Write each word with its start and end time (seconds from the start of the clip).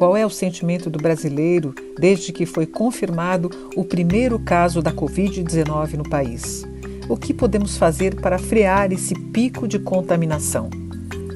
qual 0.00 0.16
é 0.16 0.24
o 0.24 0.30
sentimento 0.30 0.88
do 0.88 0.98
brasileiro 0.98 1.74
desde 1.98 2.32
que 2.32 2.46
foi 2.46 2.64
confirmado 2.64 3.50
o 3.76 3.84
primeiro 3.84 4.38
caso 4.38 4.80
da 4.80 4.90
Covid-19 4.90 5.92
no 5.92 6.08
país. 6.08 6.66
O 7.06 7.18
que 7.18 7.34
podemos 7.34 7.76
fazer 7.76 8.14
para 8.14 8.38
frear 8.38 8.92
esse 8.92 9.14
pico 9.14 9.68
de 9.68 9.78
contaminação? 9.78 10.70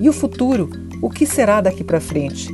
E 0.00 0.08
o 0.08 0.14
futuro? 0.14 0.70
O 1.02 1.10
que 1.10 1.26
será 1.26 1.60
daqui 1.60 1.84
para 1.84 2.00
frente? 2.00 2.48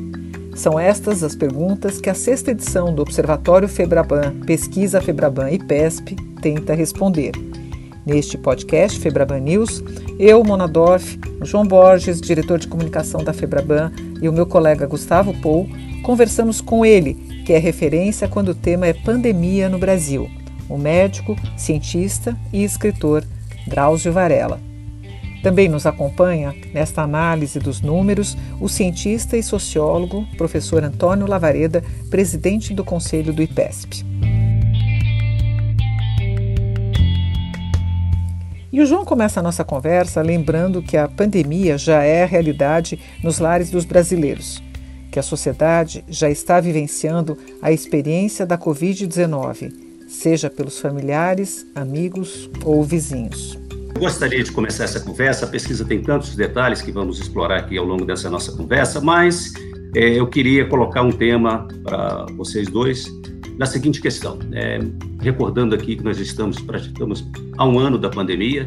São 0.56 0.80
estas 0.80 1.22
as 1.22 1.36
perguntas 1.36 2.00
que 2.00 2.10
a 2.10 2.14
sexta 2.14 2.50
edição 2.50 2.92
do 2.92 3.02
Observatório 3.02 3.68
Febraban, 3.68 4.40
Pesquisa 4.44 5.00
Febraban 5.00 5.52
e 5.52 5.64
PESP 5.64 6.16
tenta 6.42 6.74
responder. 6.74 7.34
Neste 8.04 8.36
podcast 8.36 8.98
Febraban 8.98 9.38
News, 9.38 9.80
eu, 10.22 10.44
Mona 10.44 10.68
Dorf, 10.68 11.18
João 11.42 11.64
Borges, 11.64 12.20
diretor 12.20 12.58
de 12.58 12.68
comunicação 12.68 13.24
da 13.24 13.32
Febraban, 13.32 13.90
e 14.20 14.28
o 14.28 14.32
meu 14.32 14.44
colega 14.44 14.86
Gustavo 14.86 15.32
Pou, 15.40 15.66
conversamos 16.02 16.60
com 16.60 16.84
ele, 16.84 17.14
que 17.46 17.54
é 17.54 17.58
referência 17.58 18.28
quando 18.28 18.50
o 18.50 18.54
tema 18.54 18.86
é 18.86 18.92
pandemia 18.92 19.66
no 19.70 19.78
Brasil, 19.78 20.28
o 20.68 20.76
médico, 20.76 21.34
cientista 21.56 22.36
e 22.52 22.62
escritor 22.62 23.24
Drauzio 23.66 24.12
Varela. 24.12 24.60
Também 25.42 25.70
nos 25.70 25.86
acompanha, 25.86 26.54
nesta 26.74 27.00
análise 27.00 27.58
dos 27.58 27.80
números, 27.80 28.36
o 28.60 28.68
cientista 28.68 29.38
e 29.38 29.42
sociólogo, 29.42 30.26
professor 30.36 30.84
Antônio 30.84 31.26
Lavareda, 31.26 31.82
presidente 32.10 32.74
do 32.74 32.84
Conselho 32.84 33.32
do 33.32 33.42
IPESP. 33.42 34.09
E 38.72 38.80
o 38.80 38.86
João 38.86 39.04
começa 39.04 39.40
a 39.40 39.42
nossa 39.42 39.64
conversa 39.64 40.22
lembrando 40.22 40.80
que 40.80 40.96
a 40.96 41.08
pandemia 41.08 41.76
já 41.76 42.04
é 42.04 42.24
realidade 42.24 43.00
nos 43.22 43.40
lares 43.40 43.68
dos 43.68 43.84
brasileiros, 43.84 44.62
que 45.10 45.18
a 45.18 45.22
sociedade 45.24 46.04
já 46.08 46.30
está 46.30 46.60
vivenciando 46.60 47.36
a 47.60 47.72
experiência 47.72 48.46
da 48.46 48.56
Covid-19, 48.56 49.72
seja 50.08 50.48
pelos 50.48 50.78
familiares, 50.78 51.66
amigos 51.74 52.48
ou 52.64 52.84
vizinhos. 52.84 53.58
Eu 53.92 54.02
gostaria 54.02 54.44
de 54.44 54.52
começar 54.52 54.84
essa 54.84 55.00
conversa. 55.00 55.46
A 55.46 55.48
pesquisa 55.48 55.84
tem 55.84 56.00
tantos 56.00 56.36
detalhes 56.36 56.80
que 56.80 56.92
vamos 56.92 57.18
explorar 57.18 57.58
aqui 57.58 57.76
ao 57.76 57.84
longo 57.84 58.04
dessa 58.04 58.30
nossa 58.30 58.52
conversa, 58.52 59.00
mas 59.00 59.52
é, 59.96 60.10
eu 60.10 60.28
queria 60.28 60.64
colocar 60.68 61.02
um 61.02 61.10
tema 61.10 61.66
para 61.82 62.24
vocês 62.36 62.68
dois 62.68 63.08
na 63.60 63.66
seguinte 63.66 64.00
questão. 64.00 64.38
É, 64.52 64.78
recordando 65.20 65.74
aqui 65.74 65.94
que 65.94 66.02
nós 66.02 66.18
estamos 66.18 66.58
praticamos 66.62 67.28
há 67.58 67.66
um 67.66 67.78
ano 67.78 67.98
da 67.98 68.08
pandemia, 68.08 68.66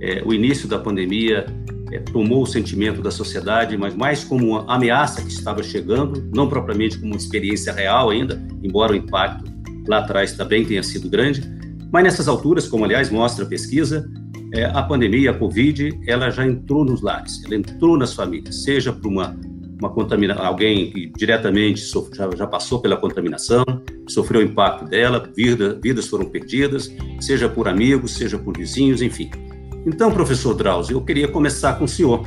é, 0.00 0.20
o 0.26 0.34
início 0.34 0.68
da 0.68 0.80
pandemia 0.80 1.46
é, 1.92 2.00
tomou 2.00 2.42
o 2.42 2.46
sentimento 2.46 3.00
da 3.00 3.12
sociedade, 3.12 3.76
mas 3.76 3.94
mais 3.94 4.24
como 4.24 4.44
uma 4.48 4.74
ameaça 4.74 5.22
que 5.22 5.28
estava 5.28 5.62
chegando, 5.62 6.28
não 6.34 6.48
propriamente 6.48 6.98
como 6.98 7.12
uma 7.12 7.16
experiência 7.16 7.72
real 7.72 8.10
ainda, 8.10 8.42
embora 8.64 8.92
o 8.92 8.96
impacto 8.96 9.48
lá 9.86 9.98
atrás 9.98 10.32
também 10.32 10.64
tenha 10.64 10.82
sido 10.82 11.08
grande. 11.08 11.48
Mas 11.92 12.02
nessas 12.02 12.26
alturas, 12.26 12.66
como 12.66 12.84
aliás 12.84 13.10
mostra 13.10 13.44
a 13.44 13.48
pesquisa, 13.48 14.10
é, 14.52 14.64
a 14.64 14.82
pandemia, 14.82 15.30
a 15.30 15.34
Covid, 15.34 16.00
ela 16.04 16.30
já 16.30 16.44
entrou 16.44 16.84
nos 16.84 17.00
lares, 17.00 17.44
ela 17.44 17.54
entrou 17.54 17.96
nas 17.96 18.12
famílias, 18.12 18.64
seja 18.64 18.92
por 18.92 19.06
uma 19.06 19.36
uma 19.82 20.46
alguém 20.46 20.92
que 20.92 21.12
diretamente 21.16 21.82
já, 22.14 22.30
já, 22.36 22.46
passou 22.46 22.80
pela 22.80 22.96
contaminação, 22.96 23.64
sofreu 24.08 24.40
o 24.40 24.44
impacto 24.44 24.84
dela, 24.84 25.30
vida, 25.34 25.78
vidas 25.82 26.06
foram 26.08 26.26
perdidas, 26.26 26.94
seja 27.20 27.48
por 27.48 27.68
amigos, 27.68 28.12
seja 28.12 28.38
por 28.38 28.56
vizinhos, 28.56 29.02
enfim. 29.02 29.30
Então, 29.86 30.10
professor 30.10 30.54
Drauzio, 30.54 30.96
eu 30.96 31.00
queria 31.02 31.28
começar 31.28 31.74
com 31.74 31.84
o 31.84 31.88
senhor. 31.88 32.24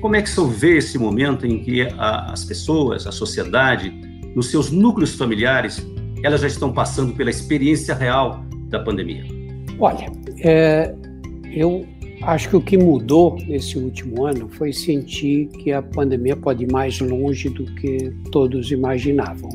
Como 0.00 0.16
é 0.16 0.22
que 0.22 0.28
o 0.28 0.32
senhor 0.32 0.48
vê 0.48 0.78
esse 0.78 0.98
momento 0.98 1.46
em 1.46 1.62
que 1.62 1.82
a, 1.82 2.32
as 2.32 2.44
pessoas, 2.44 3.06
a 3.06 3.12
sociedade, 3.12 3.90
nos 4.34 4.50
seus 4.50 4.70
núcleos 4.70 5.14
familiares, 5.14 5.86
elas 6.22 6.40
já 6.40 6.46
estão 6.46 6.72
passando 6.72 7.14
pela 7.14 7.30
experiência 7.30 7.94
real 7.94 8.44
da 8.68 8.80
pandemia? 8.80 9.24
Olha, 9.78 10.10
é, 10.42 10.94
eu 11.52 11.86
Acho 12.22 12.50
que 12.50 12.56
o 12.56 12.60
que 12.60 12.78
mudou 12.78 13.36
nesse 13.48 13.76
último 13.76 14.24
ano 14.24 14.48
foi 14.48 14.72
sentir 14.72 15.48
que 15.48 15.72
a 15.72 15.82
pandemia 15.82 16.36
pode 16.36 16.62
ir 16.62 16.70
mais 16.70 17.00
longe 17.00 17.48
do 17.48 17.64
que 17.74 18.12
todos 18.30 18.70
imaginavam. 18.70 19.50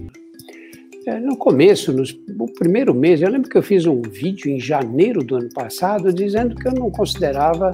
É, 1.08 1.22
no 1.22 1.38
começo, 1.38 1.94
no 1.94 2.54
primeiro 2.56 2.94
mês, 2.94 3.22
eu 3.22 3.30
lembro 3.30 3.50
que 3.50 3.58
eu 3.58 3.64
fiz 3.64 3.86
um 3.86 4.02
vídeo 4.02 4.52
em 4.52 4.60
janeiro 4.60 5.24
do 5.24 5.38
ano 5.38 5.48
passado 5.54 6.12
dizendo 6.12 6.54
que 6.54 6.68
eu 6.68 6.74
não 6.74 6.92
considerava 6.92 7.72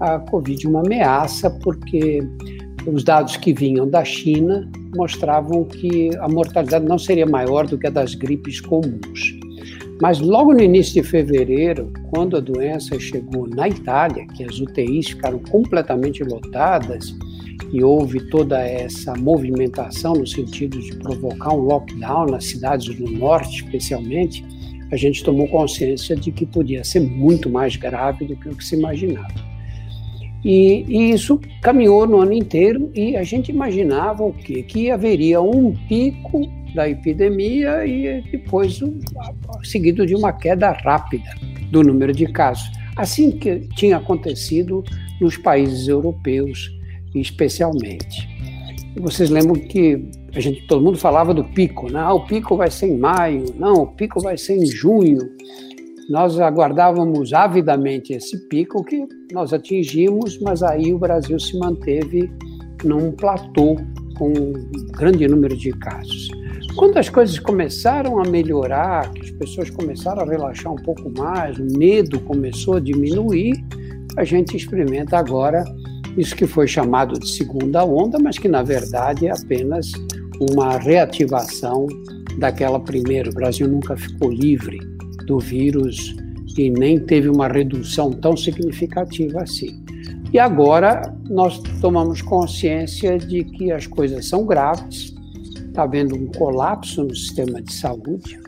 a 0.00 0.18
Covid 0.18 0.66
uma 0.66 0.80
ameaça, 0.80 1.48
porque 1.48 2.18
os 2.84 3.04
dados 3.04 3.36
que 3.36 3.52
vinham 3.52 3.88
da 3.88 4.04
China 4.04 4.68
mostravam 4.96 5.62
que 5.62 6.10
a 6.18 6.28
mortalidade 6.28 6.84
não 6.84 6.98
seria 6.98 7.24
maior 7.24 7.68
do 7.68 7.78
que 7.78 7.86
a 7.86 7.90
das 7.90 8.16
gripes 8.16 8.60
comuns. 8.60 9.38
Mas 10.00 10.18
logo 10.18 10.52
no 10.52 10.60
início 10.60 11.00
de 11.00 11.08
fevereiro, 11.08 11.92
quando 12.10 12.36
a 12.36 12.40
doença 12.40 12.98
chegou 12.98 13.46
na 13.46 13.68
Itália, 13.68 14.26
que 14.26 14.42
as 14.42 14.58
UTIs 14.58 15.10
ficaram 15.10 15.38
completamente 15.38 16.24
lotadas 16.24 17.16
e 17.72 17.82
houve 17.82 18.20
toda 18.28 18.60
essa 18.60 19.14
movimentação 19.14 20.12
no 20.12 20.26
sentido 20.26 20.78
de 20.78 20.94
provocar 20.96 21.54
um 21.54 21.60
lockdown 21.60 22.26
nas 22.26 22.44
cidades 22.44 22.94
do 22.94 23.10
norte, 23.10 23.64
especialmente, 23.64 24.44
a 24.92 24.96
gente 24.96 25.24
tomou 25.24 25.48
consciência 25.48 26.14
de 26.14 26.30
que 26.30 26.44
podia 26.44 26.84
ser 26.84 27.00
muito 27.00 27.48
mais 27.48 27.74
grave 27.76 28.26
do 28.26 28.36
que 28.36 28.48
o 28.50 28.54
que 28.54 28.62
se 28.62 28.76
imaginava. 28.76 29.52
E, 30.44 30.84
e, 30.86 31.10
isso 31.12 31.40
caminhou 31.62 32.06
no 32.06 32.20
ano 32.20 32.32
inteiro 32.32 32.90
e 32.94 33.16
a 33.16 33.22
gente 33.22 33.50
imaginava 33.50 34.22
o 34.22 34.32
quê? 34.32 34.62
Que 34.62 34.90
haveria 34.90 35.40
um 35.40 35.74
pico 35.88 36.42
da 36.74 36.88
epidemia 36.88 37.86
e 37.86 38.20
depois 38.30 38.80
seguido 39.62 40.04
de 40.04 40.14
uma 40.14 40.32
queda 40.32 40.72
rápida 40.72 41.30
do 41.70 41.82
número 41.82 42.12
de 42.12 42.26
casos. 42.26 42.70
Assim 42.96 43.30
que 43.30 43.60
tinha 43.76 43.96
acontecido 43.96 44.84
nos 45.20 45.36
países 45.36 45.88
europeus, 45.88 46.70
especialmente. 47.14 48.28
Vocês 49.00 49.30
lembram 49.30 49.54
que 49.54 50.10
a 50.34 50.40
gente, 50.40 50.66
todo 50.66 50.84
mundo 50.84 50.98
falava 50.98 51.32
do 51.32 51.44
pico, 51.44 51.90
né? 51.90 52.00
Ah, 52.00 52.12
o 52.12 52.26
pico 52.26 52.56
vai 52.56 52.70
ser 52.70 52.88
em 52.88 52.98
maio, 52.98 53.46
não, 53.58 53.74
o 53.74 53.86
pico 53.86 54.20
vai 54.20 54.36
ser 54.36 54.56
em 54.56 54.66
junho. 54.66 55.18
Nós 56.10 56.38
aguardávamos 56.38 57.32
avidamente 57.32 58.12
esse 58.12 58.36
pico 58.48 58.84
que 58.84 59.06
nós 59.32 59.52
atingimos, 59.52 60.38
mas 60.40 60.62
aí 60.62 60.92
o 60.92 60.98
Brasil 60.98 61.38
se 61.38 61.58
manteve 61.58 62.30
num 62.84 63.12
platô 63.12 63.76
com 64.18 64.28
um 64.28 64.52
grande 64.92 65.26
número 65.26 65.56
de 65.56 65.72
casos. 65.72 66.28
Quando 66.76 66.98
as 66.98 67.08
coisas 67.08 67.38
começaram 67.38 68.18
a 68.18 68.28
melhorar, 68.28 69.10
que 69.12 69.22
as 69.22 69.30
pessoas 69.32 69.70
começaram 69.70 70.22
a 70.22 70.24
relaxar 70.24 70.72
um 70.72 70.76
pouco 70.76 71.10
mais, 71.16 71.58
o 71.58 71.66
medo 71.78 72.18
começou 72.20 72.74
a 72.74 72.80
diminuir, 72.80 73.52
a 74.16 74.24
gente 74.24 74.56
experimenta 74.56 75.18
agora 75.18 75.64
isso 76.16 76.36
que 76.36 76.46
foi 76.46 76.66
chamado 76.66 77.18
de 77.18 77.28
segunda 77.28 77.84
onda, 77.84 78.18
mas 78.18 78.38
que 78.38 78.48
na 78.48 78.62
verdade 78.62 79.26
é 79.26 79.32
apenas 79.32 79.92
uma 80.50 80.76
reativação 80.78 81.86
daquela 82.38 82.80
primeira. 82.80 83.30
O 83.30 83.34
Brasil 83.34 83.68
nunca 83.68 83.96
ficou 83.96 84.30
livre 84.30 84.78
do 85.26 85.38
vírus 85.38 86.16
e 86.56 86.70
nem 86.70 86.98
teve 86.98 87.28
uma 87.28 87.48
redução 87.48 88.10
tão 88.10 88.36
significativa 88.36 89.42
assim. 89.42 89.82
E 90.32 90.38
agora 90.38 91.14
nós 91.28 91.58
tomamos 91.80 92.22
consciência 92.22 93.18
de 93.18 93.44
que 93.44 93.70
as 93.70 93.86
coisas 93.86 94.26
são 94.26 94.46
graves, 94.46 95.14
está 95.66 95.82
havendo 95.82 96.14
um 96.14 96.26
colapso 96.26 97.04
no 97.04 97.14
sistema 97.14 97.60
de 97.60 97.72
saúde. 97.72 98.40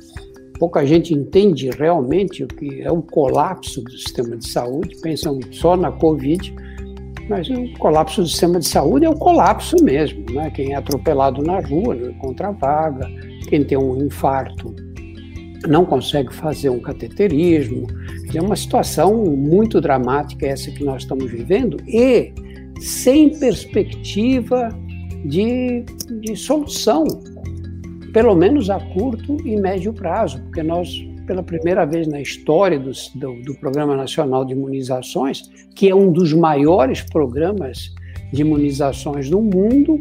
Pouca 0.58 0.84
gente 0.86 1.12
entende 1.12 1.68
realmente 1.70 2.44
o 2.44 2.46
que 2.46 2.80
é 2.80 2.90
o 2.90 3.02
colapso 3.02 3.82
do 3.82 3.90
sistema 3.90 4.36
de 4.36 4.48
saúde, 4.48 4.96
pensam 5.02 5.38
só 5.50 5.76
na 5.76 5.92
Covid, 5.92 6.54
mas 7.28 7.48
o 7.48 7.72
colapso 7.78 8.22
do 8.22 8.28
sistema 8.28 8.58
de 8.58 8.66
saúde 8.66 9.06
é 9.06 9.10
o 9.10 9.16
colapso 9.16 9.76
mesmo. 9.82 10.24
Né? 10.30 10.50
Quem 10.50 10.72
é 10.72 10.76
atropelado 10.76 11.42
na 11.42 11.60
rua 11.60 11.94
não 11.94 12.10
encontra 12.10 12.52
vaga, 12.52 13.08
quem 13.48 13.64
tem 13.64 13.78
um 13.78 14.04
infarto 14.04 14.74
não 15.68 15.84
consegue 15.84 16.32
fazer 16.34 16.68
um 16.68 16.80
cateterismo. 16.80 17.86
É 18.34 18.40
uma 18.40 18.56
situação 18.56 19.24
muito 19.24 19.80
dramática 19.80 20.46
essa 20.46 20.70
que 20.70 20.84
nós 20.84 21.02
estamos 21.02 21.30
vivendo 21.30 21.76
e 21.86 22.32
sem 22.80 23.38
perspectiva 23.38 24.68
de, 25.24 25.84
de 26.20 26.36
solução, 26.36 27.04
pelo 28.12 28.34
menos 28.34 28.68
a 28.68 28.78
curto 28.78 29.36
e 29.46 29.56
médio 29.56 29.92
prazo, 29.92 30.42
porque 30.42 30.62
nós, 30.62 30.88
pela 31.26 31.42
primeira 31.42 31.84
vez 31.84 32.06
na 32.06 32.20
história 32.20 32.78
do, 32.78 32.92
do, 33.14 33.42
do 33.42 33.54
Programa 33.54 33.96
Nacional 33.96 34.44
de 34.44 34.52
Imunizações, 34.52 35.42
que 35.74 35.88
é 35.88 35.94
um 35.94 36.12
dos 36.12 36.32
maiores 36.32 37.02
programas 37.02 37.92
de 38.32 38.42
imunizações 38.42 39.30
do 39.30 39.40
mundo, 39.40 40.00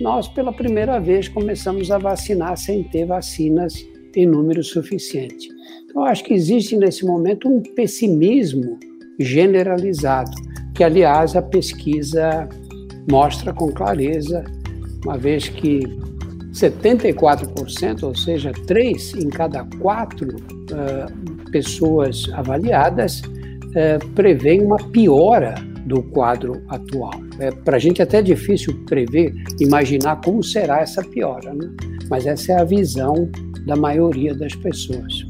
nós, 0.00 0.28
pela 0.28 0.52
primeira 0.52 0.98
vez, 0.98 1.28
começamos 1.28 1.90
a 1.90 1.98
vacinar 1.98 2.56
sem 2.56 2.82
ter 2.84 3.04
vacinas 3.04 3.74
em 4.16 4.26
número 4.26 4.64
suficiente. 4.64 5.48
Então, 5.84 6.04
acho 6.04 6.24
que 6.24 6.32
existe 6.32 6.76
nesse 6.76 7.04
momento 7.04 7.48
um 7.48 7.60
pessimismo 7.60 8.78
generalizado, 9.18 10.30
que, 10.74 10.82
aliás, 10.82 11.36
a 11.36 11.42
pesquisa 11.42 12.48
mostra 13.10 13.52
com 13.52 13.70
clareza, 13.70 14.44
uma 15.04 15.18
vez 15.18 15.48
que 15.48 15.80
74%, 16.52 18.02
ou 18.02 18.14
seja, 18.14 18.52
3 18.66 19.14
em 19.14 19.28
cada 19.28 19.64
4 19.78 20.28
uh, 20.28 21.50
pessoas 21.50 22.28
avaliadas 22.32 23.20
uh, 23.20 24.06
prevêem 24.14 24.62
uma 24.62 24.76
piora 24.76 25.54
do 25.86 26.02
quadro 26.02 26.62
atual. 26.68 27.14
É, 27.38 27.50
Para 27.50 27.76
a 27.76 27.80
gente 27.80 28.00
é 28.00 28.04
até 28.04 28.20
difícil 28.22 28.74
prever, 28.86 29.32
imaginar 29.58 30.20
como 30.20 30.42
será 30.42 30.80
essa 30.80 31.02
piora, 31.02 31.54
né? 31.54 31.70
mas 32.08 32.26
essa 32.26 32.52
é 32.52 32.60
a 32.60 32.64
visão 32.64 33.30
da 33.66 33.76
maioria 33.76 34.34
das 34.34 34.54
pessoas. 34.54 35.26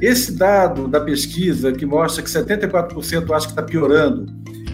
Esse 0.00 0.32
dado 0.32 0.88
da 0.88 1.00
pesquisa 1.00 1.72
que 1.72 1.84
mostra 1.84 2.22
que 2.22 2.30
74% 2.30 3.30
acha 3.30 3.46
que 3.46 3.52
está 3.52 3.62
piorando, 3.62 4.26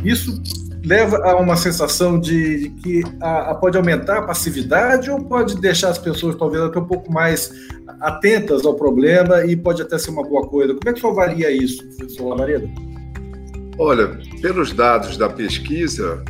isso 0.05 0.40
leva 0.86 1.16
a 1.24 1.36
uma 1.36 1.56
sensação 1.56 2.18
de, 2.18 2.70
que 2.80 3.02
a, 3.20 3.50
a, 3.50 3.54
pode 3.56 3.76
aumentar 3.76 4.18
a 4.18 4.22
passividade 4.22 5.10
ou 5.10 5.20
pode 5.22 5.60
deixar 5.60 5.88
as 5.88 5.98
pessoas 5.98 6.36
talvez 6.36 6.62
até 6.62 6.78
um 6.78 6.84
pouco 6.84 7.12
mais 7.12 7.52
atentas 8.00 8.64
ao 8.64 8.74
problema 8.74 9.44
e 9.44 9.56
pode 9.56 9.82
até 9.82 9.98
ser 9.98 10.10
uma 10.10 10.22
boa 10.22 10.46
coisa. 10.46 10.74
Como 10.74 10.88
é 10.88 10.92
que 10.92 11.00
você 11.00 11.06
avalia 11.08 11.50
isso, 11.50 11.84
professor 11.96 12.28
Lamareda? 12.28 12.68
Olha, 13.76 14.16
pelos 14.40 14.72
dados 14.72 15.16
da 15.16 15.28
pesquisa, 15.28 16.24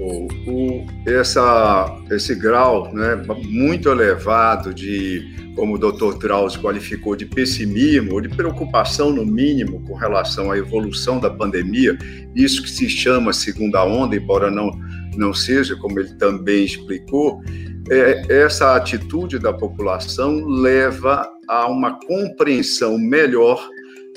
o, 0.00 0.28
o, 0.50 0.86
essa, 1.06 2.02
esse 2.10 2.34
grau 2.34 2.92
né, 2.92 3.22
muito 3.48 3.88
elevado 3.88 4.72
de 4.72 5.42
como 5.54 5.74
o 5.74 5.78
Dr. 5.78 6.18
Drauzio 6.18 6.60
qualificou, 6.60 7.14
de 7.14 7.26
pessimismo 7.26 8.20
de 8.20 8.28
preocupação, 8.28 9.10
no 9.10 9.24
mínimo, 9.24 9.82
com 9.86 9.94
relação 9.94 10.50
à 10.50 10.58
evolução 10.58 11.20
da 11.20 11.30
pandemia, 11.30 11.96
isso 12.34 12.62
que 12.62 12.70
se 12.70 12.88
chama 12.88 13.32
segunda 13.32 13.84
onda, 13.84 14.16
embora 14.16 14.50
não, 14.50 14.70
não 15.16 15.34
seja, 15.34 15.76
como 15.76 16.00
ele 16.00 16.14
também 16.14 16.64
explicou, 16.64 17.42
é, 17.90 18.22
essa 18.28 18.76
atitude 18.76 19.38
da 19.38 19.52
população 19.52 20.46
leva 20.46 21.28
a 21.48 21.66
uma 21.68 21.98
compreensão 22.06 22.96
melhor 22.96 23.68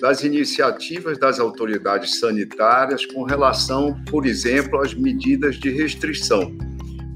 das 0.01 0.24
iniciativas 0.24 1.18
das 1.18 1.39
autoridades 1.39 2.19
sanitárias 2.19 3.06
com 3.06 3.24
relação, 3.24 3.97
por 4.09 4.25
exemplo, 4.25 4.81
às 4.81 4.94
medidas 4.94 5.56
de 5.56 5.69
restrição. 5.69 6.56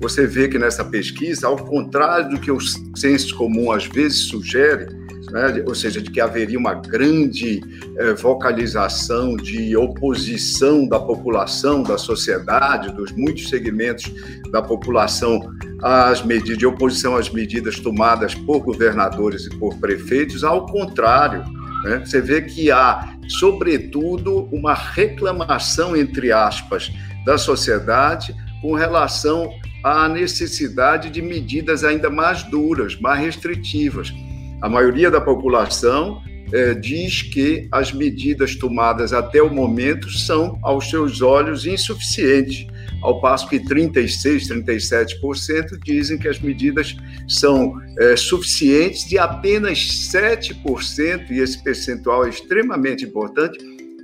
Você 0.01 0.25
vê 0.25 0.47
que 0.47 0.57
nessa 0.57 0.85
pesquisa, 0.85 1.47
ao 1.47 1.57
contrário 1.57 2.29
do 2.29 2.39
que 2.39 2.49
o 2.49 2.59
senso 2.95 3.35
comum 3.35 3.71
às 3.71 3.85
vezes 3.85 4.29
sugere, 4.29 4.87
né, 5.29 5.63
ou 5.67 5.75
seja, 5.75 6.01
de 6.01 6.09
que 6.09 6.21
haveria 6.21 6.57
uma 6.57 6.73
grande 6.73 7.61
eh, 7.97 8.13
vocalização 8.13 9.35
de 9.35 9.75
oposição 9.75 10.87
da 10.87 10.99
população, 10.99 11.83
da 11.83 11.97
sociedade, 11.97 12.91
dos 12.93 13.11
muitos 13.11 13.49
segmentos 13.49 14.11
da 14.51 14.61
população 14.61 15.53
às 15.83 16.23
medidas 16.25 16.57
de 16.57 16.65
oposição 16.65 17.15
às 17.15 17.29
medidas 17.29 17.79
tomadas 17.79 18.33
por 18.33 18.59
governadores 18.61 19.45
e 19.45 19.49
por 19.49 19.75
prefeitos, 19.77 20.43
ao 20.43 20.65
contrário, 20.65 21.43
né, 21.83 21.99
você 22.05 22.21
vê 22.21 22.41
que 22.41 22.71
há, 22.71 23.15
sobretudo, 23.27 24.49
uma 24.51 24.73
reclamação 24.73 25.95
entre 25.95 26.31
aspas 26.31 26.91
da 27.25 27.37
sociedade 27.37 28.35
com 28.61 28.73
relação 28.73 29.53
à 29.83 30.07
necessidade 30.09 31.09
de 31.09 31.21
medidas 31.21 31.83
ainda 31.83 32.09
mais 32.09 32.43
duras, 32.43 32.99
mais 32.99 33.19
restritivas. 33.21 34.13
A 34.61 34.67
maioria 34.67 35.09
da 35.09 35.21
população 35.21 36.21
é, 36.51 36.73
diz 36.73 37.21
que 37.21 37.67
as 37.71 37.91
medidas 37.91 38.55
tomadas 38.55 39.13
até 39.13 39.41
o 39.41 39.49
momento 39.49 40.09
são, 40.09 40.57
aos 40.63 40.89
seus 40.89 41.21
olhos, 41.21 41.65
insuficientes, 41.65 42.67
ao 43.01 43.21
passo 43.21 43.47
que 43.47 43.59
36%, 43.59 44.63
37% 44.65 45.79
dizem 45.83 46.17
que 46.17 46.27
as 46.27 46.39
medidas 46.39 46.95
são 47.27 47.73
é, 47.97 48.15
suficientes 48.15 49.11
e 49.11 49.17
apenas 49.17 49.79
7%, 49.79 51.29
e 51.29 51.39
esse 51.39 51.63
percentual 51.63 52.25
é 52.25 52.29
extremamente 52.29 53.05
importante, 53.05 53.57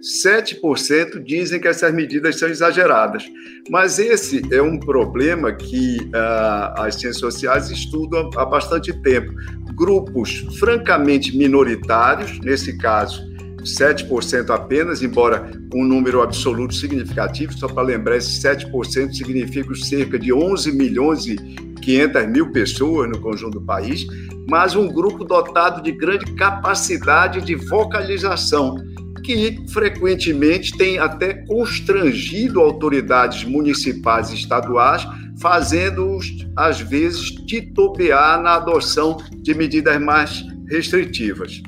7% 0.06 1.24
dizem 1.24 1.60
que 1.60 1.68
essas 1.68 1.92
medidas 1.92 2.38
são 2.38 2.48
exageradas. 2.48 3.26
Mas 3.70 3.98
esse 3.98 4.42
é 4.54 4.62
um 4.62 4.80
problema 4.80 5.52
que 5.52 5.98
uh, 5.98 6.80
as 6.80 6.96
ciências 6.96 7.18
sociais 7.18 7.72
estudam 7.72 8.30
há 8.36 8.46
bastante 8.46 8.94
tempo. 9.02 9.34
Grupos 9.76 10.46
francamente 10.58 11.36
minoritários, 11.38 12.40
nesse 12.40 12.78
caso, 12.78 13.22
7% 13.66 14.50
apenas, 14.52 15.02
embora 15.02 15.52
um 15.74 15.84
número 15.84 16.22
absoluto 16.22 16.74
significativo, 16.74 17.54
só 17.54 17.68
para 17.68 17.84
lembrar, 17.84 18.18
esse 18.18 18.42
7% 18.42 19.14
significa 19.14 19.76
cerca 19.76 20.20
de 20.20 20.32
11 20.32 20.72
milhões 20.72 21.26
e 21.26 21.36
500 21.36 22.28
mil 22.28 22.52
pessoas 22.52 23.10
no 23.10 23.20
conjunto 23.20 23.60
do 23.60 23.66
país, 23.66 24.06
mas 24.48 24.76
um 24.76 24.88
grupo 24.88 25.24
dotado 25.24 25.82
de 25.82 25.92
grande 25.92 26.32
capacidade 26.34 27.42
de 27.42 27.56
vocalização 27.56 28.78
que 29.24 29.66
frequentemente 29.70 30.78
tem 30.78 31.00
até 31.00 31.34
constrangido 31.46 32.62
autoridades 32.62 33.44
municipais 33.44 34.30
e 34.30 34.36
estaduais, 34.36 35.06
fazendo-os, 35.40 36.48
às 36.56 36.80
vezes, 36.80 37.32
titubear 37.32 38.42
na 38.42 38.56
adoção 38.56 39.18
de 39.42 39.54
medidas 39.54 40.02
mais 40.02 40.44
restritivas. 40.68 41.62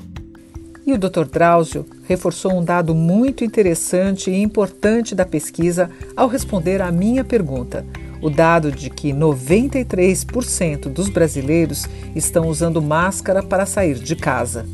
E 0.86 0.92
o 0.92 0.98
Dr. 0.98 1.24
Drauzio 1.30 1.84
reforçou 2.06 2.58
um 2.58 2.64
dado 2.64 2.94
muito 2.94 3.44
interessante 3.44 4.30
e 4.30 4.42
importante 4.42 5.14
da 5.14 5.26
pesquisa 5.26 5.90
ao 6.16 6.28
responder 6.28 6.80
à 6.80 6.90
minha 6.90 7.22
pergunta: 7.22 7.84
o 8.22 8.30
dado 8.30 8.72
de 8.72 8.88
que 8.88 9.12
93% 9.12 10.88
dos 10.88 11.10
brasileiros 11.10 11.86
estão 12.16 12.48
usando 12.48 12.80
máscara 12.80 13.42
para 13.42 13.66
sair 13.66 13.96
de 13.96 14.16
casa. 14.16 14.64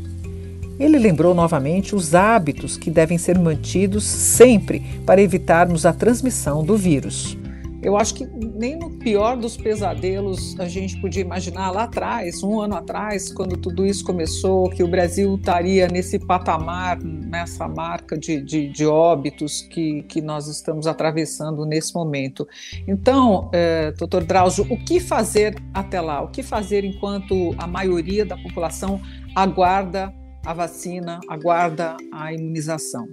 Ele 0.79 0.97
lembrou 0.97 1.33
novamente 1.33 1.95
os 1.95 2.13
hábitos 2.13 2.75
que 2.77 2.89
devem 2.89 3.17
ser 3.17 3.37
mantidos 3.39 4.03
sempre 4.03 4.81
para 5.05 5.21
evitarmos 5.21 5.85
a 5.85 5.93
transmissão 5.93 6.63
do 6.63 6.75
vírus. 6.75 7.37
Eu 7.81 7.95
acho 7.95 8.15
que 8.15 8.27
nem 8.55 8.75
no 8.75 8.89
pior 8.89 9.35
dos 9.35 9.57
pesadelos 9.57 10.57
a 10.59 10.67
gente 10.67 10.99
podia 10.99 11.21
imaginar 11.21 11.71
lá 11.71 11.83
atrás, 11.83 12.41
um 12.41 12.59
ano 12.59 12.75
atrás, 12.75 13.31
quando 13.31 13.57
tudo 13.57 13.85
isso 13.85 14.03
começou, 14.05 14.69
que 14.69 14.81
o 14.81 14.87
Brasil 14.87 15.35
estaria 15.35 15.87
nesse 15.87 16.17
patamar, 16.17 16.97
nessa 17.03 17.67
marca 17.67 18.17
de, 18.17 18.41
de, 18.41 18.69
de 18.69 18.85
óbitos 18.85 19.61
que, 19.61 20.03
que 20.03 20.21
nós 20.21 20.47
estamos 20.47 20.87
atravessando 20.87 21.65
nesse 21.65 21.93
momento. 21.93 22.47
Então, 22.87 23.49
é, 23.53 23.91
doutor 23.91 24.23
Drauzio, 24.23 24.65
o 24.69 24.77
que 24.77 24.99
fazer 24.99 25.55
até 25.73 25.99
lá? 25.99 26.21
O 26.21 26.29
que 26.29 26.41
fazer 26.41 26.85
enquanto 26.85 27.53
a 27.57 27.67
maioria 27.67 28.25
da 28.25 28.37
população 28.37 29.01
aguarda 29.35 30.13
a 30.45 30.53
vacina, 30.53 31.19
aguarda 31.27 31.97
a 32.13 32.33
imunização? 32.33 33.05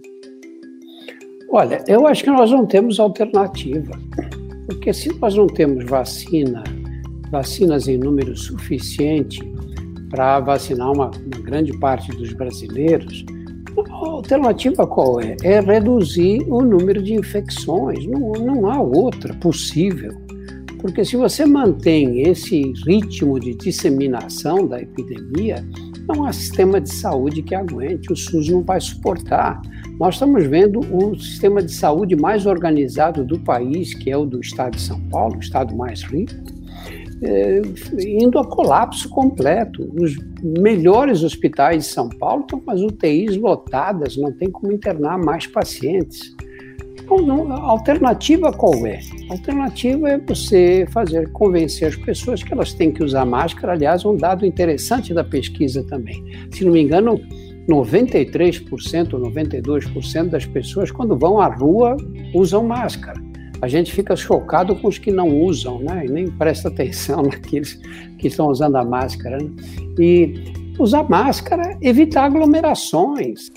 Olha, 1.50 1.84
eu 1.86 2.06
acho 2.06 2.24
que 2.24 2.30
nós 2.30 2.50
não 2.50 2.64
temos 2.64 2.98
alternativa, 2.98 3.92
porque 4.74 4.92
se 4.92 5.12
nós 5.18 5.34
não 5.34 5.46
temos 5.46 5.84
vacina, 5.84 6.64
vacinas 7.30 7.88
em 7.88 7.98
número 7.98 8.36
suficiente 8.36 9.40
para 10.10 10.40
vacinar 10.40 10.90
uma, 10.92 11.10
uma 11.10 11.42
grande 11.42 11.76
parte 11.78 12.10
dos 12.12 12.32
brasileiros, 12.32 13.24
a 13.78 13.92
alternativa 13.92 14.86
qual 14.86 15.20
é? 15.20 15.36
É 15.42 15.60
reduzir 15.60 16.42
o 16.48 16.62
número 16.62 17.02
de 17.02 17.14
infecções. 17.14 18.06
Não, 18.06 18.32
não 18.32 18.70
há 18.70 18.80
outra 18.80 19.34
possível. 19.34 20.12
Porque 20.78 21.04
se 21.04 21.16
você 21.16 21.46
mantém 21.46 22.22
esse 22.22 22.72
ritmo 22.86 23.38
de 23.38 23.54
disseminação 23.54 24.66
da 24.66 24.80
epidemia, 24.80 25.64
não 26.08 26.24
há 26.24 26.32
sistema 26.32 26.80
de 26.80 26.92
saúde 26.92 27.42
que 27.42 27.54
aguente, 27.54 28.12
o 28.12 28.16
SUS 28.16 28.48
não 28.48 28.62
vai 28.62 28.80
suportar. 28.80 29.60
Nós 29.98 30.14
estamos 30.14 30.44
vendo 30.46 30.80
o 30.80 31.14
sistema 31.18 31.62
de 31.62 31.72
saúde 31.72 32.16
mais 32.16 32.46
organizado 32.46 33.24
do 33.24 33.38
país, 33.38 33.94
que 33.94 34.10
é 34.10 34.16
o 34.16 34.24
do 34.24 34.40
estado 34.40 34.76
de 34.76 34.82
São 34.82 35.00
Paulo, 35.08 35.36
o 35.36 35.40
estado 35.40 35.74
mais 35.76 36.02
rico, 36.02 36.34
é, 37.22 37.62
indo 38.00 38.38
a 38.38 38.44
colapso 38.44 39.08
completo. 39.08 39.88
Os 39.94 40.16
melhores 40.42 41.22
hospitais 41.22 41.84
de 41.84 41.90
São 41.90 42.08
Paulo 42.08 42.42
estão 42.42 42.60
com 42.60 42.70
as 42.70 42.80
UTIs 42.80 43.36
lotadas, 43.36 44.16
não 44.16 44.32
tem 44.32 44.50
como 44.50 44.72
internar 44.72 45.18
mais 45.18 45.46
pacientes. 45.46 46.34
Então, 47.20 47.52
a 47.52 47.60
alternativa 47.60 48.52
qual 48.52 48.86
é? 48.86 49.00
A 49.28 49.32
alternativa 49.32 50.10
é 50.10 50.18
você 50.18 50.86
fazer 50.90 51.30
convencer 51.32 51.88
as 51.88 51.96
pessoas 51.96 52.42
que 52.42 52.52
elas 52.52 52.72
têm 52.72 52.90
que 52.90 53.02
usar 53.02 53.24
máscara. 53.24 53.72
Aliás, 53.72 54.04
um 54.04 54.16
dado 54.16 54.46
interessante 54.46 55.12
da 55.12 55.22
pesquisa 55.22 55.82
também. 55.84 56.24
Se 56.50 56.64
não 56.64 56.72
me 56.72 56.80
engano, 56.80 57.20
93% 57.68 59.14
ou 59.14 59.20
92% 59.20 60.28
das 60.28 60.46
pessoas, 60.46 60.90
quando 60.90 61.16
vão 61.16 61.40
à 61.40 61.46
rua, 61.46 61.96
usam 62.34 62.64
máscara. 62.64 63.20
A 63.60 63.68
gente 63.68 63.92
fica 63.92 64.16
chocado 64.16 64.74
com 64.74 64.88
os 64.88 64.98
que 64.98 65.12
não 65.12 65.28
usam, 65.40 65.78
né? 65.78 66.04
E 66.04 66.10
nem 66.10 66.26
presta 66.26 66.68
atenção 66.68 67.22
naqueles 67.30 67.78
que 68.18 68.26
estão 68.26 68.48
usando 68.48 68.76
a 68.76 68.84
máscara. 68.84 69.38
Né? 69.38 69.50
E 69.98 70.52
usar 70.78 71.08
máscara, 71.08 71.78
evitar 71.80 72.24
aglomerações. 72.24 73.50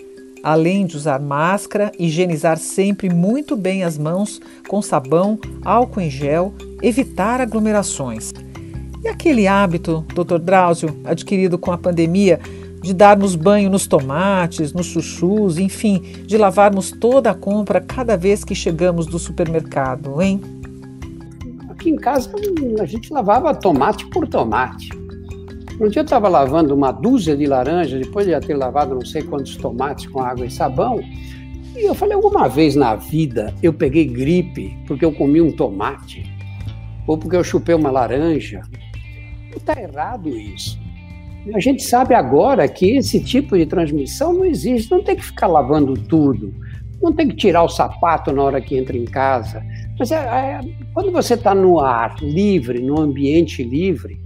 Além 0.46 0.86
de 0.86 0.96
usar 0.96 1.20
máscara, 1.20 1.92
higienizar 1.98 2.60
sempre 2.60 3.10
muito 3.10 3.58
bem 3.58 3.84
as 3.84 3.98
mãos 3.98 4.40
com 4.68 4.80
sabão, 4.80 5.40
álcool 5.64 6.02
em 6.02 6.10
gel, 6.12 6.54
evitar 6.84 7.42
aglomerações. 7.42 8.32
E 9.04 9.08
aquele 9.08 9.48
hábito, 9.48 10.06
doutor 10.14 10.38
Drauzio, 10.38 10.96
adquirido 11.04 11.58
com 11.58 11.72
a 11.72 11.80
pandemia, 11.80 12.40
de 12.80 12.94
darmos 12.94 13.36
banho 13.36 13.72
nos 13.72 13.88
tomates, 13.88 14.72
nos 14.72 14.86
chuchus, 14.86 15.58
enfim, 15.58 16.00
de 16.28 16.38
lavarmos 16.38 16.92
toda 16.92 17.32
a 17.32 17.34
compra 17.34 17.82
cada 17.82 18.16
vez 18.16 18.44
que 18.44 18.54
chegamos 18.54 19.08
do 19.08 19.18
supermercado, 19.18 20.22
hein? 20.22 20.40
Aqui 21.70 21.90
em 21.90 21.96
casa 21.96 22.30
a 22.80 22.86
gente 22.86 23.12
lavava 23.12 23.52
tomate 23.56 24.06
por 24.12 24.28
tomate. 24.28 24.90
Um 25.80 25.90
dia 25.90 26.02
eu 26.02 26.06
estava 26.06 26.30
lavando 26.30 26.74
uma 26.74 26.92
dúzia 26.92 27.36
de 27.36 27.46
laranjas, 27.46 28.00
depois 28.00 28.26
de 28.26 28.40
ter 28.40 28.56
lavado 28.56 28.96
não 28.96 29.06
sei 29.06 29.22
quantos 29.22 29.58
tomates 29.58 30.08
com 30.08 30.22
água 30.22 30.46
e 30.46 30.52
sabão, 30.52 31.02
e 31.76 31.84
eu 31.84 31.94
falei, 31.94 32.16
alguma 32.16 32.48
vez 32.48 32.76
na 32.76 32.96
vida 32.96 33.54
eu 33.62 33.74
peguei 33.74 34.06
gripe 34.06 34.78
porque 34.88 35.04
eu 35.04 35.12
comi 35.12 35.42
um 35.42 35.52
tomate, 35.52 36.24
ou 37.06 37.18
porque 37.18 37.36
eu 37.36 37.44
chupei 37.44 37.76
uma 37.76 37.92
laranja. 37.92 38.62
Está 39.54 39.80
errado 39.82 40.30
isso. 40.30 40.80
A 41.54 41.60
gente 41.60 41.84
sabe 41.84 42.16
agora 42.16 42.68
que 42.68 42.96
esse 42.96 43.20
tipo 43.20 43.58
de 43.58 43.66
transmissão 43.66 44.34
não 44.34 44.46
existe, 44.46 44.90
não 44.90 45.04
tem 45.04 45.16
que 45.18 45.26
ficar 45.26 45.48
lavando 45.48 45.94
tudo, 45.94 46.54
não 47.02 47.12
tem 47.12 47.28
que 47.28 47.36
tirar 47.36 47.64
o 47.64 47.70
sapato 47.70 48.32
na 48.32 48.42
hora 48.42 48.62
que 48.62 48.78
entra 48.78 48.98
em 48.98 49.06
casa. 49.06 49.62
Mas 50.00 50.12
é, 50.12 50.16
é, 50.16 50.60
quando 50.94 51.12
você 51.12 51.34
está 51.34 51.54
no 51.54 51.80
ar 51.82 52.16
livre, 52.22 52.82
no 52.82 53.00
ambiente 53.00 53.62
livre, 53.62 54.20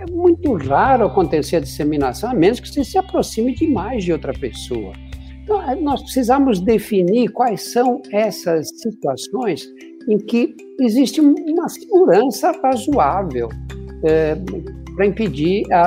é 0.00 0.10
muito 0.10 0.54
raro 0.54 1.06
acontecer 1.06 1.56
a 1.56 1.60
disseminação, 1.60 2.30
a 2.30 2.34
menos 2.34 2.58
que 2.58 2.68
você 2.68 2.82
se 2.82 2.96
aproxime 2.96 3.54
demais 3.54 4.02
de 4.02 4.12
outra 4.12 4.32
pessoa. 4.32 4.92
Então, 5.42 5.62
é, 5.68 5.74
nós 5.74 6.02
precisamos 6.02 6.60
definir 6.60 7.28
quais 7.30 7.72
são 7.72 8.00
essas 8.10 8.68
situações 8.80 9.68
em 10.08 10.16
que 10.16 10.54
existe 10.80 11.20
uma 11.20 11.68
segurança 11.68 12.52
razoável. 12.62 13.48
É, 14.04 14.34
para 14.94 15.06
impedir 15.06 15.64
a, 15.72 15.82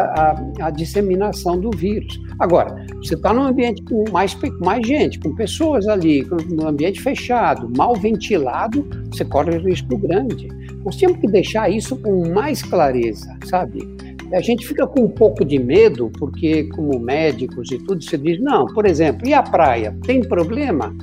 a, 0.60 0.68
a, 0.68 0.70
disseminação 0.70 1.60
do 1.60 1.72
vírus. 1.72 2.20
Agora, 2.40 2.86
você 2.98 3.16
está 3.16 3.34
num 3.34 3.44
ambiente 3.44 3.82
com 3.84 4.04
mais, 4.12 4.38
mais 4.60 4.86
gente, 4.86 5.20
com 5.20 5.36
pessoas 5.36 5.88
ali, 5.88 6.28
num 6.50 6.68
ambiente 6.68 7.02
fechado, 7.02 7.72
mal 7.76 7.96
ventilado, 7.96 8.88
você 9.12 9.26
corre 9.26 9.58
risco 9.58 9.98
grande. 9.98 10.48
Nós 10.84 10.98
temos 10.98 11.18
que 11.20 11.28
deixar 11.28 11.70
isso 11.70 11.96
com 11.98 12.34
mais 12.34 12.62
clareza, 12.62 13.38
sabe? 13.46 13.88
A 14.34 14.42
gente 14.42 14.66
fica 14.66 14.88
com 14.88 15.02
um 15.02 15.10
pouco 15.10 15.46
de 15.46 15.60
medo, 15.60 16.12
porque, 16.18 16.64
como 16.70 17.00
médicos 17.00 17.72
e 17.72 17.78
tudo, 17.78 18.04
você 18.04 18.18
diz: 18.18 18.42
não, 18.42 18.66
por 18.66 18.86
exemplo, 18.86 19.28
e 19.28 19.34
a 19.34 19.44
praia? 19.44 19.96
Tem 20.04 20.22
problema? 20.22 20.94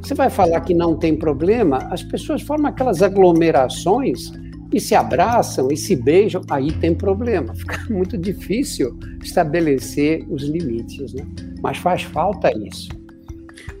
Você 0.00 0.14
vai 0.14 0.30
falar 0.30 0.60
que 0.60 0.72
não 0.72 0.96
tem 0.96 1.16
problema, 1.16 1.78
as 1.90 2.02
pessoas 2.02 2.40
formam 2.40 2.70
aquelas 2.70 3.02
aglomerações 3.02 4.32
e 4.72 4.80
se 4.80 4.94
abraçam 4.94 5.68
e 5.70 5.76
se 5.76 5.96
beijam, 5.96 6.42
aí 6.50 6.72
tem 6.72 6.94
problema. 6.94 7.54
Fica 7.54 7.86
muito 7.92 8.16
difícil 8.18 8.98
estabelecer 9.22 10.24
os 10.28 10.42
limites, 10.42 11.12
né? 11.14 11.26
Mas 11.62 11.78
faz 11.78 12.02
falta 12.02 12.50
isso. 12.56 12.88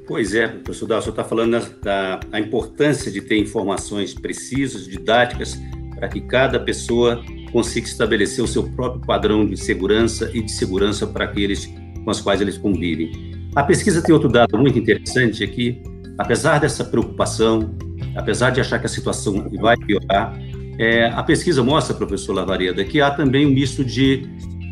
Pois 0.06 0.34
é, 0.34 0.48
professor 0.48 0.86
Dal, 0.86 0.98
o 1.00 1.02
senhor 1.02 1.12
está 1.12 1.24
falando 1.24 1.60
da, 1.82 2.16
da 2.16 2.40
importância 2.40 3.10
de 3.10 3.20
ter 3.20 3.36
informações 3.36 4.14
precisas, 4.14 4.86
didáticas, 4.86 5.60
para 5.94 6.08
que 6.08 6.20
cada 6.22 6.58
pessoa 6.58 7.22
consiga 7.52 7.86
estabelecer 7.86 8.42
o 8.42 8.48
seu 8.48 8.62
próprio 8.62 9.02
padrão 9.02 9.44
de 9.44 9.56
segurança 9.56 10.30
e 10.32 10.42
de 10.42 10.50
segurança 10.50 11.06
para 11.06 11.24
aqueles 11.24 11.66
com 12.04 12.10
os 12.10 12.20
quais 12.20 12.40
eles 12.40 12.56
convivem. 12.56 13.12
A 13.54 13.62
pesquisa 13.62 14.00
tem 14.00 14.14
outro 14.14 14.30
dado 14.30 14.56
muito 14.56 14.78
interessante 14.78 15.44
aqui, 15.44 15.82
apesar 16.16 16.58
dessa 16.58 16.84
preocupação, 16.84 17.74
apesar 18.16 18.50
de 18.50 18.60
achar 18.60 18.78
que 18.78 18.86
a 18.86 18.88
situação 18.88 19.46
vai 19.60 19.76
piorar, 19.76 20.38
é, 20.78 21.06
a 21.06 21.22
pesquisa 21.24 21.62
mostra, 21.62 21.94
professor 21.94 22.32
Lavareda, 22.32 22.84
que 22.84 23.00
há 23.00 23.10
também 23.10 23.44
um 23.46 23.50
misto 23.50 23.84
de 23.84 24.22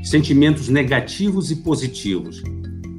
sentimentos 0.05 0.69
negativos 0.69 1.51
e 1.51 1.57
positivos. 1.57 2.43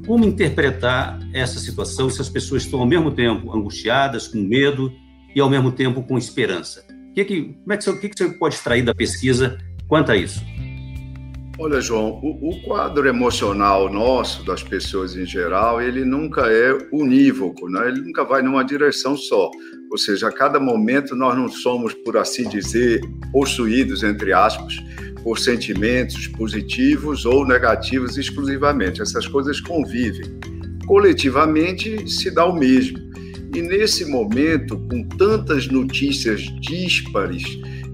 Como 0.06 0.24
interpretar 0.24 1.18
essa 1.32 1.58
situação 1.58 2.10
se 2.10 2.20
as 2.20 2.28
pessoas 2.28 2.64
estão 2.64 2.80
ao 2.80 2.86
mesmo 2.86 3.10
tempo 3.10 3.54
angustiadas, 3.54 4.28
com 4.28 4.38
medo 4.38 4.92
e 5.34 5.40
ao 5.40 5.48
mesmo 5.48 5.72
tempo 5.72 6.02
com 6.02 6.18
esperança? 6.18 6.84
Que 7.14 7.24
que, 7.24 7.42
como 7.42 7.72
é 7.72 7.76
que, 7.78 7.90
o 7.90 7.98
que, 7.98 8.08
que 8.10 8.18
você 8.18 8.30
pode 8.30 8.54
extrair 8.54 8.82
da 8.82 8.94
pesquisa 8.94 9.56
quanto 9.88 10.12
a 10.12 10.16
isso? 10.16 10.44
Olha, 11.58 11.80
João, 11.80 12.20
o, 12.22 12.50
o, 12.50 12.62
quadro 12.62 13.08
emocional 13.08 13.92
nosso, 13.92 14.44
das 14.44 14.62
pessoas 14.62 15.16
em 15.16 15.26
geral, 15.26 15.82
ele 15.82 16.04
nunca 16.04 16.42
é 16.42 16.72
unívoco, 16.92 17.68
né? 17.68 17.88
ele 17.88 18.00
nunca 18.02 18.22
vai 18.22 18.42
numa 18.42 18.62
direção 18.62 19.16
só. 19.16 19.50
Ou 19.90 19.98
seja, 19.98 20.28
a 20.28 20.32
cada 20.32 20.60
momento 20.60 21.16
nós 21.16 21.36
não 21.36 21.48
somos, 21.48 21.94
por 21.94 22.16
assim 22.16 22.48
dizer, 22.48 23.00
possuídos, 23.32 24.02
entre 24.02 24.32
aspas, 24.32 24.76
por 25.22 25.38
sentimentos 25.38 26.26
positivos 26.26 27.24
ou 27.24 27.46
negativos 27.46 28.16
exclusivamente. 28.16 29.00
Essas 29.00 29.26
coisas 29.26 29.60
convivem. 29.60 30.38
Coletivamente 30.86 32.08
se 32.10 32.30
dá 32.30 32.44
o 32.44 32.54
mesmo. 32.54 32.98
E 33.54 33.62
nesse 33.62 34.04
momento, 34.04 34.78
com 34.90 35.02
tantas 35.04 35.66
notícias 35.68 36.42
díspares, 36.60 37.42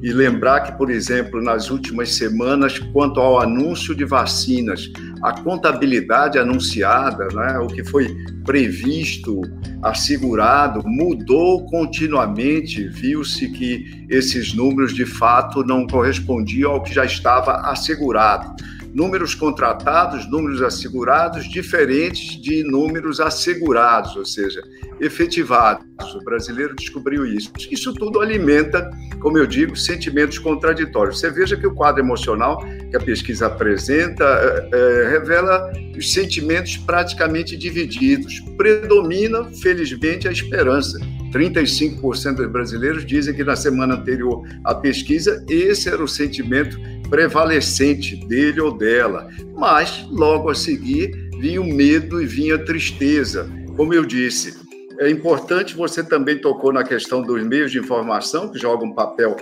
e 0.05 0.13
lembrar 0.13 0.61
que, 0.61 0.73
por 0.73 0.91
exemplo, 0.91 1.43
nas 1.43 1.71
últimas 1.71 2.15
semanas, 2.15 2.79
quanto 2.93 3.19
ao 3.19 3.41
anúncio 3.41 3.95
de 3.95 4.05
vacinas, 4.05 4.93
a 5.23 5.33
contabilidade 5.33 6.39
anunciada, 6.39 7.27
né, 7.33 7.59
o 7.59 7.67
que 7.69 7.83
foi 7.83 8.15
previsto, 8.45 9.41
assegurado, 9.83 10.83
mudou 10.85 11.65
continuamente. 11.71 12.87
Viu-se 12.87 13.49
que 13.49 14.05
esses 14.11 14.53
números 14.53 14.95
de 14.95 15.07
fato 15.07 15.65
não 15.65 15.87
correspondiam 15.87 16.73
ao 16.73 16.83
que 16.83 16.93
já 16.93 17.07
estava 17.07 17.63
assegurado 17.71 18.55
números 18.95 19.35
contratados, 19.35 20.31
números 20.31 20.63
assegurados, 20.63 21.51
diferentes 21.51 22.41
de 22.41 22.63
números 22.63 23.19
assegurados, 23.21 24.15
ou 24.15 24.25
seja, 24.25 24.63
efetivados. 25.01 25.85
O 26.15 26.25
brasileiro 26.25 26.77
descobriu 26.77 27.27
isso. 27.27 27.51
Isso 27.71 27.93
tudo 27.93 28.21
alimenta, 28.21 28.89
como 29.21 29.37
eu 29.37 29.47
digo, 29.47 29.75
sentimentos 29.75 30.39
contraditórios. 30.39 31.19
Você 31.19 31.31
veja 31.31 31.57
que 31.57 31.67
o 31.67 31.75
quadro 31.75 32.01
emocional 32.01 32.65
que 32.91 32.97
a 32.97 33.01
pesquisa 33.01 33.47
apresenta 33.47 34.25
é, 34.25 34.69
é, 34.73 35.09
revela 35.11 35.73
os 35.97 36.13
sentimentos 36.13 36.77
praticamente 36.77 37.57
divididos. 37.57 38.39
Predomina, 38.57 39.45
felizmente, 39.61 40.29
a 40.29 40.33
esperança. 40.33 40.99
35% 41.35 42.37
dos 42.37 42.51
brasileiros 42.51 43.05
dizem 43.05 43.35
que 43.35 43.43
na 43.43 43.57
semana 43.57 43.95
anterior 43.95 44.47
à 44.65 44.75
pesquisa 44.75 45.45
esse 45.49 45.89
era 45.89 46.03
o 46.03 46.09
sentimento 46.09 46.79
prevalecente 47.11 48.17
dele 48.27 48.61
ou 48.61 48.77
dela. 48.77 49.29
Mas 49.55 50.07
logo 50.11 50.49
a 50.49 50.55
seguir 50.55 51.11
vinha 51.41 51.61
o 51.61 51.65
medo 51.65 52.23
e 52.23 52.27
vinha 52.27 52.55
a 52.55 52.65
tristeza. 52.65 53.51
Como 53.77 53.93
eu 53.93 54.05
disse, 54.05 54.55
é 55.01 55.11
importante, 55.11 55.75
você 55.75 56.05
também 56.05 56.39
tocou 56.39 56.73
na 56.73 56.85
questão 56.85 57.21
dos 57.21 57.43
meios 57.43 57.73
de 57.73 57.79
informação, 57.79 58.49
que 58.49 58.59
jogam 58.59 58.89
um 58.89 58.95
papel 58.95 59.35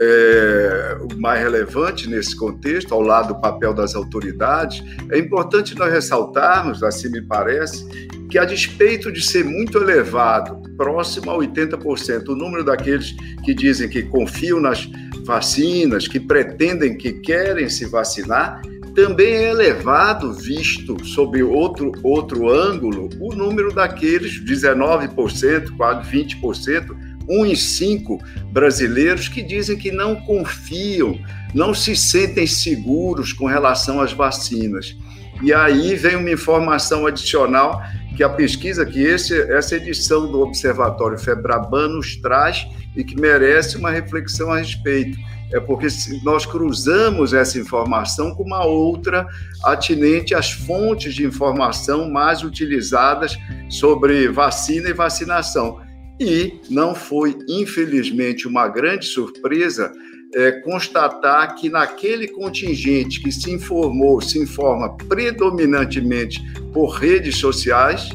é, 0.00 0.98
mais 1.18 1.40
relevante 1.40 2.08
nesse 2.08 2.34
contexto, 2.34 2.94
ao 2.94 3.02
lado 3.02 3.34
do 3.34 3.40
papel 3.40 3.74
das 3.74 3.94
autoridades. 3.94 4.82
É 5.10 5.18
importante 5.18 5.76
nós 5.76 5.92
ressaltarmos, 5.92 6.82
assim 6.82 7.10
me 7.10 7.20
parece, 7.20 7.86
que 8.30 8.38
a 8.38 8.44
despeito 8.44 9.12
de 9.12 9.22
ser 9.22 9.44
muito 9.44 9.76
elevado, 9.78 10.62
próximo 10.76 11.30
a 11.30 11.36
80%, 11.36 12.28
o 12.28 12.34
número 12.34 12.64
daqueles 12.64 13.14
que 13.44 13.52
dizem 13.52 13.88
que 13.88 14.02
confiam 14.04 14.60
nas 14.60 14.88
vacinas, 15.24 16.08
que 16.08 16.18
pretendem, 16.18 16.96
que 16.96 17.12
querem 17.12 17.68
se 17.68 17.84
vacinar, 17.86 18.62
também 18.94 19.34
é 19.34 19.50
elevado, 19.50 20.32
visto 20.32 20.96
sob 21.04 21.42
outro, 21.42 21.92
outro 22.02 22.50
ângulo, 22.50 23.08
o 23.20 23.34
número 23.34 23.72
daqueles 23.72 24.42
19%, 24.42 25.76
quase 25.76 26.10
20%, 26.10 27.09
um 27.30 27.46
em 27.46 27.54
cinco 27.54 28.18
brasileiros 28.52 29.28
que 29.28 29.42
dizem 29.42 29.78
que 29.78 29.92
não 29.92 30.16
confiam, 30.16 31.18
não 31.54 31.72
se 31.72 31.94
sentem 31.94 32.46
seguros 32.46 33.32
com 33.32 33.46
relação 33.46 34.00
às 34.00 34.12
vacinas. 34.12 34.96
E 35.42 35.52
aí 35.54 35.94
vem 35.94 36.16
uma 36.16 36.30
informação 36.30 37.06
adicional 37.06 37.80
que 38.16 38.22
a 38.22 38.28
pesquisa 38.28 38.84
que 38.84 39.00
esse, 39.00 39.40
essa 39.50 39.76
edição 39.76 40.30
do 40.30 40.40
Observatório 40.40 41.18
Febraban 41.18 41.88
nos 41.88 42.16
traz 42.16 42.66
e 42.94 43.02
que 43.02 43.18
merece 43.18 43.78
uma 43.78 43.90
reflexão 43.90 44.52
a 44.52 44.58
respeito. 44.58 45.16
É 45.52 45.58
porque 45.58 45.86
nós 46.22 46.46
cruzamos 46.46 47.32
essa 47.32 47.58
informação 47.58 48.34
com 48.34 48.42
uma 48.42 48.64
outra 48.64 49.26
atinente 49.64 50.34
às 50.34 50.52
fontes 50.52 51.14
de 51.14 51.24
informação 51.24 52.10
mais 52.10 52.42
utilizadas 52.42 53.36
sobre 53.68 54.28
vacina 54.28 54.90
e 54.90 54.92
vacinação. 54.92 55.80
E 56.20 56.60
não 56.68 56.94
foi, 56.94 57.38
infelizmente, 57.48 58.46
uma 58.46 58.68
grande 58.68 59.06
surpresa 59.06 59.90
é, 60.34 60.52
constatar 60.60 61.54
que 61.56 61.70
naquele 61.70 62.28
contingente 62.28 63.20
que 63.20 63.32
se 63.32 63.50
informou, 63.50 64.20
se 64.20 64.38
informa 64.38 64.96
predominantemente 65.08 66.40
por 66.72 66.90
redes 66.90 67.38
sociais, 67.38 68.10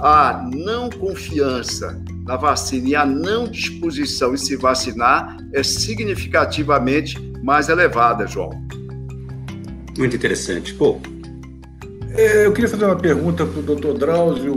a 0.00 0.48
não 0.52 0.88
confiança 0.88 2.02
na 2.24 2.36
vacina 2.36 2.88
e 2.88 2.96
a 2.96 3.04
não 3.04 3.46
disposição 3.46 4.34
em 4.34 4.38
se 4.38 4.56
vacinar 4.56 5.36
é 5.52 5.62
significativamente 5.62 7.20
mais 7.42 7.68
elevada, 7.68 8.26
João. 8.26 8.50
Muito 9.98 10.16
interessante. 10.16 10.74
Pô. 10.74 10.98
É, 12.16 12.46
eu 12.46 12.52
queria 12.52 12.70
fazer 12.70 12.86
uma 12.86 12.96
pergunta 12.96 13.44
para 13.44 13.60
o 13.60 13.62
Dr. 13.62 13.98
Drauzio, 13.98 14.54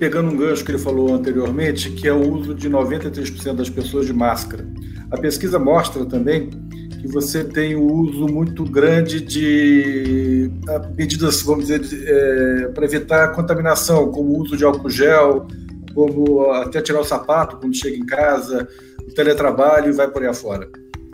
pegando 0.00 0.30
um 0.30 0.36
gancho 0.36 0.64
que 0.64 0.70
ele 0.70 0.78
falou 0.78 1.14
anteriormente, 1.14 1.90
que 1.90 2.08
é 2.08 2.12
o 2.12 2.32
uso 2.32 2.54
de 2.54 2.70
93% 2.70 3.52
das 3.52 3.68
pessoas 3.68 4.06
de 4.06 4.14
máscara. 4.14 4.66
A 5.10 5.18
pesquisa 5.18 5.58
mostra 5.58 6.06
também 6.06 6.48
que 7.02 7.06
você 7.06 7.44
tem 7.44 7.76
o 7.76 7.84
uso 7.84 8.26
muito 8.26 8.64
grande 8.64 9.20
de 9.20 10.50
medidas, 10.96 11.42
vamos 11.42 11.66
dizer, 11.66 11.82
é, 12.06 12.68
para 12.68 12.86
evitar 12.86 13.32
contaminação, 13.34 14.10
como 14.10 14.30
o 14.30 14.40
uso 14.40 14.56
de 14.56 14.64
álcool 14.64 14.88
gel, 14.88 15.46
como 15.94 16.50
até 16.50 16.80
tirar 16.80 17.00
o 17.00 17.04
sapato 17.04 17.58
quando 17.58 17.76
chega 17.76 17.96
em 17.96 18.06
casa, 18.06 18.66
o 19.06 19.12
teletrabalho 19.12 19.90
e 19.90 19.92
vai 19.92 20.08
por 20.08 20.22
aí 20.22 20.28
afora. 20.28 20.66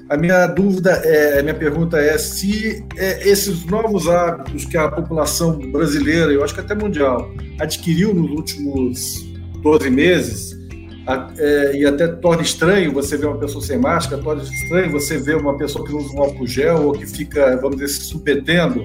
A 0.09 0.17
minha 0.17 0.47
dúvida, 0.47 0.91
é, 1.05 1.41
a 1.41 1.43
minha 1.43 1.55
pergunta 1.55 1.99
é 1.99 2.17
se 2.17 2.87
é, 2.97 3.29
esses 3.29 3.65
novos 3.65 4.07
hábitos 4.07 4.65
que 4.65 4.77
a 4.77 4.89
população 4.89 5.59
brasileira, 5.73 6.31
eu 6.31 6.45
acho 6.45 6.55
que 6.55 6.61
até 6.61 6.77
mundial, 6.77 7.29
adquiriu 7.59 8.15
nos 8.15 8.31
últimos 8.31 9.27
12 9.63 9.91
meses, 9.91 10.57
é, 11.39 11.77
e 11.77 11.85
até 11.85 12.07
torna 12.07 12.43
estranho 12.43 12.93
você 12.93 13.17
ver 13.17 13.27
uma 13.27 13.39
pessoa 13.39 13.65
sem 13.65 13.79
máscara, 13.79 14.23
torna 14.23 14.43
estranho 14.45 14.93
você 14.93 15.19
ver 15.19 15.37
uma 15.37 15.59
pessoa 15.59 15.85
que 15.85 15.93
usa 15.93 16.15
um 16.15 16.21
álcool 16.21 16.47
gel 16.47 16.87
ou 16.87 16.93
que 16.93 17.07
fica, 17.07 17.57
vamos 17.57 17.77
dizer, 17.77 17.89
se 17.89 18.05
submetendo 18.05 18.85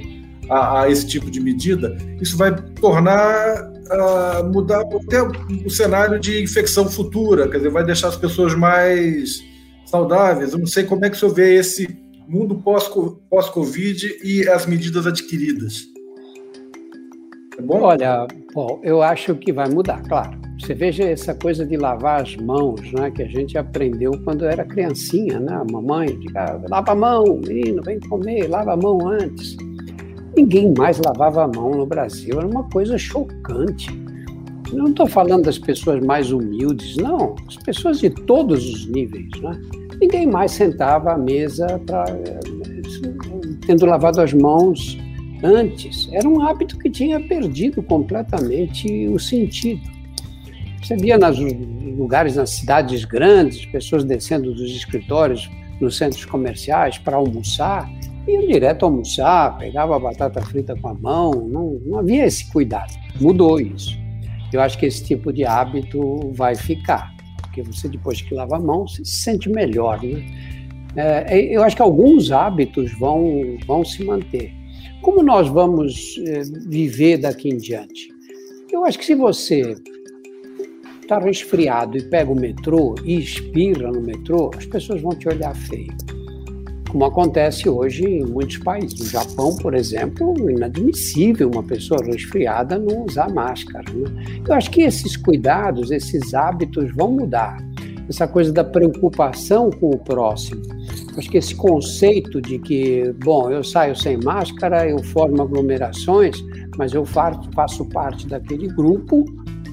a, 0.50 0.82
a 0.82 0.90
esse 0.90 1.08
tipo 1.08 1.30
de 1.30 1.40
medida, 1.40 1.96
isso 2.20 2.36
vai 2.36 2.56
tornar 2.80 3.70
mudar 4.54 4.82
até 4.82 5.22
o 5.66 5.70
cenário 5.70 6.18
de 6.18 6.42
infecção 6.42 6.90
futura, 6.90 7.48
quer 7.50 7.58
dizer, 7.58 7.70
vai 7.70 7.84
deixar 7.84 8.08
as 8.08 8.16
pessoas 8.16 8.56
mais 8.56 9.44
saudáveis. 9.92 10.54
Eu 10.54 10.60
não 10.60 10.66
sei 10.66 10.86
como 10.86 11.06
é 11.06 11.10
que 11.10 11.18
o 11.18 11.20
senhor 11.20 11.34
vê 11.34 11.56
esse 11.56 12.00
mundo 12.28 12.56
pós-Covid 13.30 14.20
e 14.24 14.48
as 14.48 14.66
medidas 14.66 15.06
adquiridas. 15.06 15.86
É 17.58 17.62
bom? 17.62 17.82
Olha, 17.82 18.26
Paul, 18.54 18.80
eu 18.84 19.02
acho 19.02 19.36
que 19.36 19.52
vai 19.52 19.70
mudar, 19.70 20.02
claro. 20.08 20.40
Você 20.58 20.74
veja 20.74 21.04
essa 21.04 21.36
coisa 21.36 21.66
de 21.66 21.76
lavar 21.76 22.22
as 22.22 22.38
mãos, 22.38 22.80
né, 22.94 23.12
que 23.12 23.24
a 23.24 23.28
gente 23.28 23.58
aprendeu 23.58 24.12
quando 24.24 24.46
era 24.46 24.64
criancinha, 24.64 25.40
né? 25.40 25.54
A 25.54 25.66
mamãe 25.70 26.18
diga, 26.20 26.62
lava 26.70 26.92
a 26.94 26.96
mão, 26.96 27.42
menino, 27.46 27.82
vem 27.84 28.00
comer, 28.00 28.48
lava 28.48 28.74
a 28.74 28.78
mão 28.78 29.08
antes. 29.08 29.58
Ninguém 30.38 30.74
mais 30.78 31.00
lavava 31.00 31.44
a 31.44 31.48
mão 31.48 31.72
no 31.72 31.86
Brasil, 31.86 32.38
era 32.38 32.48
uma 32.48 32.64
coisa 32.70 32.98
chocante. 32.98 33.90
Não 34.72 34.88
estou 34.88 35.08
falando 35.08 35.44
das 35.44 35.60
pessoas 35.60 36.02
mais 36.04 36.32
humildes, 36.32 36.96
não, 36.96 37.36
as 37.48 37.58
pessoas 37.58 38.00
de 38.00 38.10
todos 38.10 38.64
os 38.66 38.86
níveis, 38.88 39.30
né? 39.42 39.60
Ninguém 40.00 40.26
mais 40.26 40.52
sentava 40.52 41.14
à 41.14 41.18
mesa 41.18 41.80
para 41.86 42.06
tendo 43.66 43.86
lavado 43.86 44.22
as 44.22 44.34
mãos 44.34 44.98
antes. 45.44 46.10
Era 46.12 46.28
um 46.28 46.42
hábito 46.42 46.78
que 46.78 46.90
tinha 46.90 47.20
perdido 47.20 47.82
completamente 47.84 49.08
o 49.08 49.20
sentido. 49.20 49.82
Você 50.82 50.96
via 50.96 51.18
nos 51.18 51.38
lugares, 51.98 52.36
nas 52.36 52.50
cidades 52.50 53.06
grandes, 53.06 53.66
pessoas 53.66 54.04
descendo 54.04 54.54
dos 54.54 54.72
escritórios 54.72 55.50
nos 55.80 55.98
centros 55.98 56.26
comerciais 56.26 56.98
para 56.98 57.18
almoçar, 57.18 57.90
iam 58.28 58.46
direto 58.48 58.86
almoçar, 58.86 59.58
pegava 59.58 59.96
a 59.96 60.00
batata 60.00 60.42
frita 60.42 60.76
com 60.76 60.90
a 60.90 60.94
mão, 60.94 61.32
não, 61.48 61.80
não 61.86 62.00
havia 62.00 62.26
esse 62.26 62.52
cuidado. 62.52 62.94
Mudou 63.20 63.60
isso. 63.60 64.01
Eu 64.52 64.62
acho 64.62 64.78
que 64.78 64.86
esse 64.86 65.04
tipo 65.04 65.32
de 65.32 65.46
hábito 65.46 66.32
vai 66.34 66.56
ficar, 66.56 67.14
porque 67.42 67.62
você 67.62 67.88
depois 67.88 68.22
que 68.22 68.34
lava 68.34 68.58
a 68.58 68.60
mão, 68.60 68.88
se 68.88 69.04
sente 69.06 69.50
melhor, 69.50 70.02
né? 70.04 70.24
É, 70.96 71.56
eu 71.56 71.64
acho 71.64 71.76
que 71.76 71.82
alguns 71.82 72.32
hábitos 72.32 72.92
vão, 73.00 73.58
vão 73.66 73.86
se 73.86 74.04
manter. 74.04 74.52
Como 75.02 75.24
nós 75.24 75.48
vamos 75.48 76.20
é, 76.28 76.42
viver 76.68 77.18
daqui 77.18 77.50
em 77.50 77.58
diante? 77.58 78.10
Eu 78.72 78.86
acho 78.86 79.00
que 79.00 79.06
se 79.06 79.16
você 79.16 79.76
está 81.02 81.18
resfriado 81.20 81.98
e 81.98 82.04
pega 82.04 82.32
o 82.32 82.36
metrô 82.36 82.96
e 83.04 83.20
espirra 83.20 83.92
no 83.92 84.02
metrô, 84.02 84.52
as 84.58 84.66
pessoas 84.66 85.02
vão 85.02 85.12
te 85.12 85.28
olhar 85.28 85.56
feio. 85.56 85.94
Como 86.92 87.06
acontece 87.06 87.70
hoje 87.70 88.04
em 88.04 88.26
muitos 88.26 88.58
países. 88.58 89.00
No 89.00 89.06
Japão, 89.06 89.56
por 89.56 89.74
exemplo, 89.74 90.36
é 90.50 90.52
inadmissível 90.52 91.50
uma 91.50 91.64
pessoa 91.64 92.04
resfriada 92.04 92.78
não 92.78 93.06
usar 93.06 93.34
máscara. 93.34 93.86
Né? 93.94 94.42
Eu 94.46 94.54
acho 94.54 94.70
que 94.70 94.82
esses 94.82 95.16
cuidados, 95.16 95.90
esses 95.90 96.34
hábitos 96.34 96.94
vão 96.94 97.14
mudar. 97.14 97.58
Essa 98.10 98.28
coisa 98.28 98.52
da 98.52 98.66
preocupação 98.66 99.72
com 99.72 99.92
o 99.92 99.98
próximo. 99.98 100.62
Acho 101.16 101.30
que 101.30 101.38
esse 101.38 101.56
conceito 101.56 102.42
de 102.42 102.60
que, 102.60 103.14
bom, 103.24 103.50
eu 103.50 103.64
saio 103.64 103.96
sem 103.96 104.18
máscara, 104.18 104.86
eu 104.90 105.02
formo 105.02 105.42
aglomerações, 105.42 106.44
mas 106.78 106.94
eu 106.94 107.06
faço 107.06 107.86
parte 107.86 108.28
daquele 108.28 108.68
grupo 108.68 109.24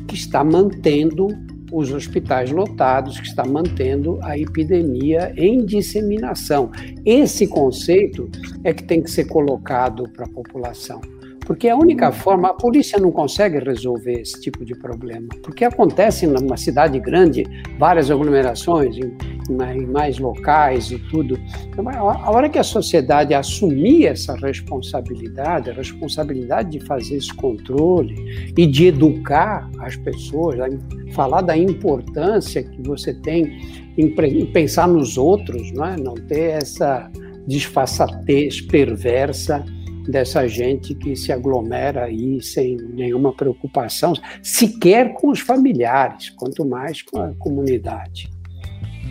que 0.07 0.15
está 0.15 0.45
mantendo 0.45 1.27
os 1.73 1.93
hospitais 1.93 2.51
lotados, 2.51 3.21
que 3.21 3.27
está 3.27 3.45
mantendo 3.45 4.19
a 4.23 4.39
epidemia 4.39 5.33
em 5.37 5.65
disseminação. 5.65 6.71
Esse 7.05 7.47
conceito 7.47 8.29
é 8.65 8.73
que 8.73 8.85
tem 8.85 9.03
que 9.03 9.11
ser 9.11 9.27
colocado 9.27 10.09
para 10.11 10.25
a 10.25 10.29
população. 10.29 11.01
Porque 11.49 11.67
é 11.67 11.71
a 11.71 11.77
única 11.77 12.13
forma, 12.13 12.51
a 12.51 12.53
polícia 12.53 12.99
não 13.01 13.11
consegue 13.11 13.59
resolver 13.59 14.21
esse 14.21 14.39
tipo 14.39 14.67
de 14.67 14.75
problema. 14.75 15.29
Porque 15.43 15.65
acontece 15.65 16.27
numa 16.27 16.59
cidade 16.59 17.01
grande, 17.01 17.43
várias 17.79 18.11
aglomerações, 18.11 18.95
em, 18.99 19.17
em 19.75 19.87
mais 19.87 20.19
locais 20.19 20.91
e 20.91 20.99
tudo. 20.99 21.41
Então, 21.67 21.89
a 21.89 22.31
hora 22.31 22.51
que 22.51 22.59
a 22.59 22.63
sociedade 22.63 23.33
assumir 23.33 24.05
essa 24.05 24.37
responsabilidade, 24.37 25.71
a 25.71 25.73
responsabilidade 25.73 26.73
de 26.73 26.81
fazer 26.85 27.17
esse 27.17 27.33
controle 27.33 28.53
e 28.55 28.67
de 28.67 28.89
educar 28.89 29.71
as 29.79 29.97
pessoas, 29.97 30.59
falar 31.15 31.41
da 31.41 31.57
importância 31.57 32.63
que 32.63 32.83
você 32.83 33.15
tem 33.15 33.59
em, 33.97 34.15
pensar 34.53 34.87
nos 34.87 35.17
outros, 35.17 35.73
não, 35.73 35.87
é? 35.87 35.97
não 35.97 36.15
ter 36.15 36.51
essa 36.63 37.11
disfarçatez 37.47 38.61
perversa 38.61 39.65
dessa 40.09 40.49
gente 40.49 40.95
que 40.95 41.15
se 41.15 41.31
aglomera 41.31 42.05
aí 42.05 42.43
sem 42.43 42.77
nenhuma 42.77 43.33
preocupação, 43.33 44.15
sequer 44.43 45.13
com 45.13 45.31
os 45.31 45.41
familiares, 45.41 46.31
quanto 46.31 46.65
mais 46.65 47.03
com 47.03 47.21
a 47.21 47.35
comunidade. 47.39 48.31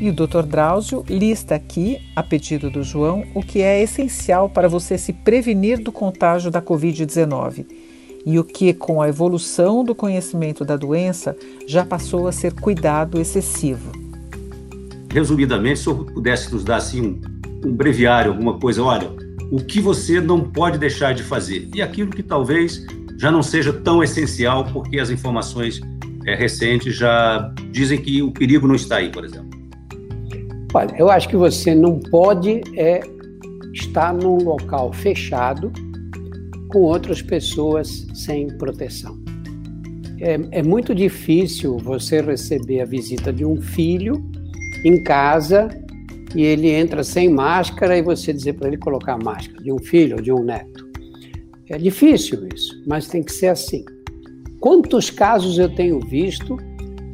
E 0.02 0.10
o 0.10 0.14
Dr. 0.14 0.44
Drauzio 0.44 1.04
lista 1.08 1.56
aqui, 1.56 2.00
a 2.16 2.22
pedido 2.22 2.70
do 2.70 2.84
João, 2.84 3.24
o 3.34 3.42
que 3.42 3.62
é 3.62 3.82
essencial 3.82 4.50
para 4.50 4.68
você 4.68 4.98
se 4.98 5.14
prevenir 5.14 5.82
do 5.82 5.92
contágio 5.92 6.52
da 6.52 6.62
Covid-19 6.62 7.66
e 8.26 8.38
o 8.38 8.44
que, 8.44 8.74
com 8.74 9.02
a 9.02 9.08
evolução 9.08 9.84
do 9.84 9.96
conhecimento 9.96 10.66
da 10.66 10.76
doença, 10.76 11.36
já 11.66 11.86
passou 11.86 12.28
a 12.28 12.32
ser 12.32 12.54
cuidado 12.54 13.20
excessivo. 13.20 13.92
Resumidamente, 15.10 15.80
se 15.80 15.88
eu 15.88 15.96
pudesse 16.06 16.52
nos 16.52 16.64
dar 16.64 16.76
assim 16.76 17.02
um, 17.02 17.22
um 17.70 17.74
breviário, 17.74 18.32
alguma 18.32 18.60
coisa, 18.60 18.84
olha, 18.84 19.10
o 19.52 19.58
que 19.58 19.80
você 19.80 20.20
não 20.20 20.42
pode 20.42 20.78
deixar 20.78 21.14
de 21.14 21.24
fazer 21.24 21.70
e 21.74 21.82
aquilo 21.82 22.12
que 22.12 22.24
talvez 22.24 22.86
já 23.18 23.32
não 23.32 23.42
seja 23.42 23.74
tão 23.74 24.04
essencial 24.04 24.66
porque 24.66 25.00
as 25.00 25.10
informações 25.10 25.82
é, 26.26 26.36
recentes 26.36 26.96
já 26.96 27.54
dizem 27.72 28.00
que 28.00 28.22
o 28.22 28.32
perigo 28.32 28.68
não 28.68 28.76
está 28.76 28.98
aí, 28.98 29.10
por 29.10 29.24
exemplo. 29.24 29.48
Olha, 30.74 30.94
eu 30.98 31.10
acho 31.10 31.30
que 31.30 31.36
você 31.36 31.74
não 31.74 32.00
pode 32.00 32.62
é, 32.76 33.02
estar 33.74 34.14
num 34.14 34.44
local 34.44 34.92
fechado 34.92 35.72
com 36.70 36.80
outras 36.80 37.22
pessoas 37.22 38.06
sem 38.14 38.48
proteção. 38.58 39.18
É, 40.20 40.60
é 40.60 40.64
muito 40.64 40.94
difícil 40.94 41.78
você 41.78 42.22
receber 42.22 42.82
a 42.82 42.86
visita 42.86 43.32
de 43.32 43.46
um 43.46 43.62
filho 43.62 44.24
em 44.84 45.02
casa 45.04 45.70
e 46.36 46.44
ele 46.44 46.70
entra 46.70 47.04
sem 47.04 47.30
máscara 47.30 47.98
e 47.98 48.02
você 48.02 48.34
dizer 48.34 48.54
para 48.54 48.68
ele 48.68 48.78
colocar 48.78 49.18
máscara, 49.18 49.62
de 49.62 49.72
um 49.72 49.80
filho 49.80 50.18
ou 50.18 50.22
de 50.22 50.32
um 50.32 50.44
neto. 50.44 50.88
É 51.70 51.78
difícil 51.78 52.48
isso, 52.54 52.82
mas 52.86 53.08
tem 53.08 53.22
que 53.22 53.32
ser 53.32 53.48
assim. 53.48 53.84
Quantos 54.60 55.10
casos 55.10 55.58
eu 55.58 55.74
tenho 55.74 56.00
visto 56.00 56.58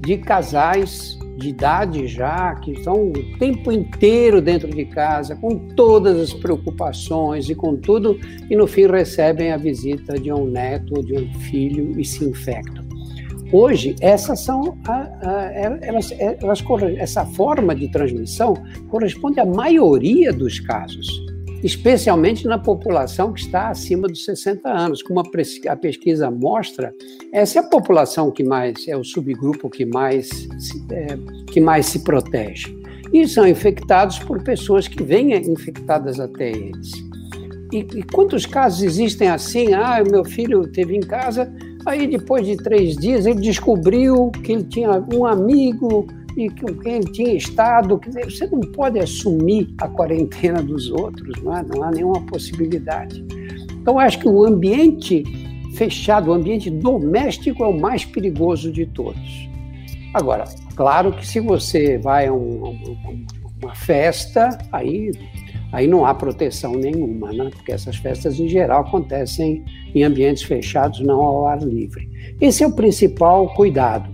de 0.01 0.17
casais 0.17 1.17
de 1.37 1.49
idade 1.49 2.07
já, 2.07 2.55
que 2.55 2.71
estão 2.71 3.09
o 3.09 3.37
tempo 3.37 3.71
inteiro 3.71 4.41
dentro 4.41 4.69
de 4.69 4.85
casa, 4.85 5.35
com 5.35 5.57
todas 5.75 6.19
as 6.19 6.33
preocupações 6.33 7.49
e 7.49 7.55
com 7.55 7.75
tudo, 7.75 8.19
e 8.49 8.55
no 8.55 8.67
fim 8.67 8.87
recebem 8.87 9.51
a 9.51 9.57
visita 9.57 10.13
de 10.13 10.31
um 10.31 10.45
neto 10.45 10.93
ou 10.95 11.03
de 11.03 11.13
um 11.13 11.33
filho 11.41 11.99
e 11.99 12.05
se 12.05 12.23
infectam. 12.23 12.82
Hoje, 13.53 13.95
essas 14.01 14.39
são 14.39 14.79
a, 14.87 15.01
a, 15.21 15.51
elas, 15.53 16.11
elas, 16.11 16.63
essa 16.97 17.23
forma 17.23 17.75
de 17.75 17.87
transmissão 17.87 18.55
corresponde 18.89 19.39
à 19.39 19.45
maioria 19.45 20.33
dos 20.33 20.59
casos, 20.59 21.07
especialmente 21.63 22.47
na 22.47 22.57
população 22.57 23.31
que 23.31 23.41
está 23.41 23.69
acima 23.69 24.07
dos 24.07 24.25
60 24.25 24.67
anos. 24.67 25.03
Como 25.03 25.19
a 25.19 25.75
pesquisa 25.75 26.31
mostra, 26.31 26.91
essa 27.31 27.59
é 27.59 27.61
a 27.61 27.69
população 27.69 28.31
que 28.31 28.43
mais 28.43 28.87
é 28.87 28.97
o 28.97 29.03
subgrupo 29.03 29.69
que 29.69 29.85
mais, 29.85 30.31
é, 30.91 31.05
que 31.51 31.61
mais 31.61 31.85
se 31.85 32.03
protege. 32.03 32.75
E 33.13 33.27
são 33.27 33.47
infectados 33.47 34.17
por 34.17 34.43
pessoas 34.43 34.87
que 34.87 35.03
vêm 35.03 35.31
infectadas 35.31 36.19
até 36.19 36.49
eles. 36.49 36.91
e, 37.71 37.77
e, 37.99 38.03
quantos 38.03 38.47
casos 38.47 38.81
existem 38.81 39.27
assim? 39.27 39.75
Ah, 39.75 40.03
meu 40.09 40.25
filho 40.25 40.67
teve 40.67 40.97
em 40.97 41.01
casa, 41.01 41.53
aí 41.85 42.07
depois 42.07 42.45
de 42.45 42.57
três 42.57 42.95
dias 42.95 43.25
ele 43.25 43.39
descobriu 43.39 44.31
que 44.43 44.51
ele 44.51 44.63
tinha 44.63 45.03
um 45.13 45.25
amigo 45.25 46.07
e 46.37 46.49
com 46.49 46.73
quem 46.79 46.95
ele 46.95 47.11
tinha 47.11 47.33
estado. 47.33 47.99
Você 48.25 48.47
não 48.47 48.61
pode 48.61 48.99
assumir 48.99 49.73
a 49.79 49.87
quarentena 49.87 50.61
dos 50.61 50.89
outros, 50.89 51.41
não, 51.41 51.55
é? 51.55 51.63
não 51.63 51.83
há 51.83 51.91
nenhuma 51.91 52.21
possibilidade. 52.21 53.23
Então, 53.71 53.99
acho 53.99 54.19
que 54.19 54.27
o 54.27 54.45
ambiente 54.45 55.23
fechado, 55.75 56.31
o 56.31 56.33
ambiente 56.33 56.69
doméstico 56.69 57.63
é 57.63 57.67
o 57.67 57.77
mais 57.77 58.05
perigoso 58.05 58.71
de 58.71 58.85
todos. 58.85 59.49
Agora, 60.13 60.45
claro 60.75 61.11
que 61.11 61.25
se 61.25 61.39
você 61.39 61.97
vai 61.97 62.27
a 62.27 62.33
um, 62.33 62.77
uma 63.61 63.75
festa, 63.75 64.57
aí, 64.71 65.11
aí 65.73 65.87
não 65.87 66.05
há 66.05 66.13
proteção 66.13 66.73
nenhuma, 66.73 67.33
né? 67.33 67.49
porque 67.51 67.71
essas 67.71 67.97
festas 67.97 68.39
em 68.39 68.47
geral 68.47 68.81
acontecem 68.81 69.65
em 69.93 70.03
ambientes 70.03 70.43
fechados, 70.43 70.99
não 71.01 71.19
ao 71.19 71.47
ar 71.47 71.61
livre. 71.61 72.07
Esse 72.39 72.63
é 72.63 72.67
o 72.67 72.71
principal 72.71 73.53
cuidado, 73.55 74.07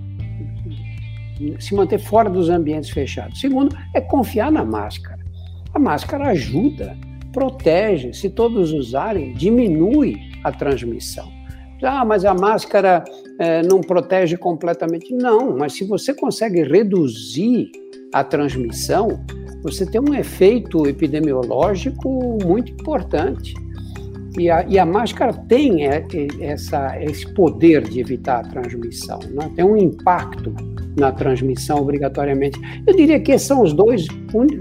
se 1.60 1.76
manter 1.76 2.00
fora 2.00 2.30
dos 2.30 2.50
ambientes 2.50 2.90
fechados. 2.90 3.40
Segundo, 3.40 3.76
é 3.94 4.00
confiar 4.00 4.52
na 4.52 4.64
máscara. 4.64 5.20
A 5.74 5.80
máscara 5.80 6.30
ajuda, 6.30 6.98
protege, 7.34 8.14
se 8.14 8.30
todos 8.30 8.72
usarem, 8.72 9.34
diminui 9.34 10.18
a 10.44 10.52
transmissão. 10.52 11.30
Ah, 11.84 12.04
mas 12.04 12.26
a 12.26 12.34
máscara 12.34 13.04
é, 13.38 13.62
não 13.64 13.82
protege 13.82 14.38
completamente. 14.38 15.14
Não, 15.14 15.58
mas 15.58 15.74
se 15.74 15.86
você 15.86 16.14
consegue 16.14 16.64
reduzir 16.64 17.70
a 18.14 18.24
transmissão, 18.24 19.24
você 19.62 19.86
tem 19.86 20.00
um 20.02 20.14
efeito 20.14 20.88
epidemiológico 20.88 22.38
muito 22.44 22.72
importante. 22.72 23.54
E 24.38 24.50
a, 24.50 24.64
e 24.68 24.78
a 24.78 24.86
máscara 24.86 25.34
tem 25.34 25.88
é, 25.88 26.06
essa, 26.40 27.02
esse 27.02 27.28
poder 27.34 27.84
de 27.84 28.00
evitar 28.00 28.40
a 28.40 28.44
transmissão, 28.44 29.20
né? 29.32 29.52
tem 29.56 29.66
um 29.66 29.76
impacto 29.76 30.54
na 30.98 31.12
transmissão 31.12 31.80
obrigatoriamente. 31.80 32.60
Eu 32.86 32.96
diria 32.96 33.20
que 33.20 33.38
são 33.38 33.62
os 33.64 33.74
dois 33.74 34.08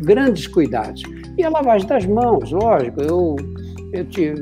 grandes 0.02 0.46
cuidados. 0.46 1.02
E 1.36 1.44
a 1.44 1.50
lavagem 1.50 1.86
das 1.86 2.06
mãos, 2.06 2.50
lógico, 2.50 3.02
eu, 3.02 3.36
eu, 3.92 4.04
te, 4.06 4.34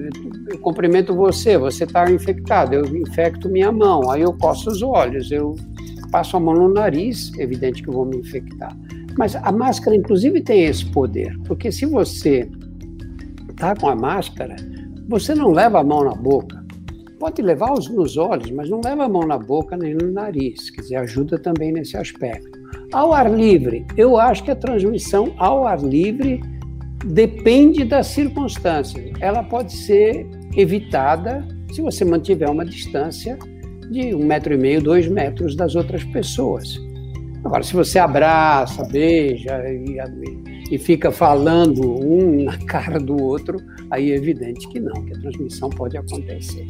eu 0.48 0.58
cumprimento 0.60 1.14
você, 1.14 1.58
você 1.58 1.84
está 1.84 2.10
infectado, 2.10 2.74
eu 2.74 2.96
infecto 2.96 3.48
minha 3.48 3.72
mão, 3.72 4.10
aí 4.10 4.22
eu 4.22 4.32
coço 4.32 4.70
os 4.70 4.80
olhos, 4.80 5.30
eu 5.30 5.56
passo 6.10 6.36
a 6.36 6.40
mão 6.40 6.54
no 6.54 6.72
nariz, 6.72 7.36
evidente 7.38 7.82
que 7.82 7.88
eu 7.88 7.94
vou 7.94 8.06
me 8.06 8.16
infectar. 8.16 8.74
Mas 9.16 9.34
a 9.34 9.50
máscara, 9.50 9.96
inclusive, 9.96 10.40
tem 10.40 10.64
esse 10.64 10.84
poder, 10.86 11.36
porque 11.46 11.72
se 11.72 11.86
você 11.86 12.48
está 13.50 13.74
com 13.74 13.88
a 13.88 13.96
máscara, 13.96 14.56
você 15.08 15.34
não 15.34 15.50
leva 15.50 15.80
a 15.80 15.84
mão 15.84 16.04
na 16.04 16.14
boca. 16.14 16.64
Pode 17.18 17.40
levar 17.40 17.72
os, 17.72 17.88
nos 17.88 18.18
olhos, 18.18 18.50
mas 18.50 18.68
não 18.68 18.80
leva 18.84 19.04
a 19.04 19.08
mão 19.08 19.26
na 19.26 19.38
boca 19.38 19.76
nem 19.76 19.94
no 19.94 20.12
nariz. 20.12 20.68
Quer 20.70 20.82
dizer, 20.82 20.96
ajuda 20.96 21.38
também 21.38 21.72
nesse 21.72 21.96
aspecto. 21.96 22.58
Ao 22.92 23.12
ar 23.12 23.30
livre, 23.32 23.86
eu 23.96 24.18
acho 24.18 24.44
que 24.44 24.50
a 24.50 24.56
transmissão 24.56 25.32
ao 25.38 25.66
ar 25.66 25.82
livre 25.82 26.40
depende 27.06 27.84
das 27.84 28.08
circunstâncias. 28.08 29.12
Ela 29.20 29.42
pode 29.42 29.72
ser 29.72 30.26
evitada 30.54 31.46
se 31.72 31.80
você 31.80 32.04
mantiver 32.04 32.50
uma 32.50 32.64
distância 32.64 33.38
de 33.90 34.14
um 34.14 34.24
metro 34.24 34.52
e 34.52 34.58
meio, 34.58 34.82
dois 34.82 35.08
metros 35.08 35.54
das 35.56 35.74
outras 35.74 36.04
pessoas. 36.04 36.78
Agora, 37.46 37.62
se 37.62 37.74
você 37.74 38.00
abraça, 38.00 38.84
beija 38.88 39.62
e, 39.68 39.98
e 40.68 40.78
fica 40.78 41.12
falando 41.12 41.80
um 42.04 42.42
na 42.42 42.58
cara 42.66 42.98
do 42.98 43.22
outro, 43.22 43.56
aí 43.88 44.10
é 44.10 44.16
evidente 44.16 44.68
que 44.68 44.80
não, 44.80 45.04
que 45.04 45.16
a 45.16 45.20
transmissão 45.20 45.70
pode 45.70 45.96
acontecer. 45.96 46.66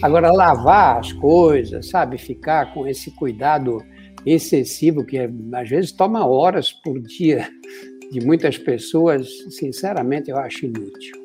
Agora, 0.00 0.32
lavar 0.32 0.98
as 0.98 1.12
coisas, 1.12 1.90
sabe, 1.90 2.16
ficar 2.16 2.72
com 2.72 2.86
esse 2.86 3.10
cuidado 3.10 3.84
excessivo, 4.24 5.04
que 5.04 5.18
às 5.52 5.68
vezes 5.68 5.92
toma 5.92 6.26
horas 6.26 6.72
por 6.72 6.98
dia 7.00 7.46
de 8.10 8.24
muitas 8.24 8.56
pessoas, 8.56 9.28
sinceramente, 9.50 10.30
eu 10.30 10.38
acho 10.38 10.64
inútil. 10.64 11.16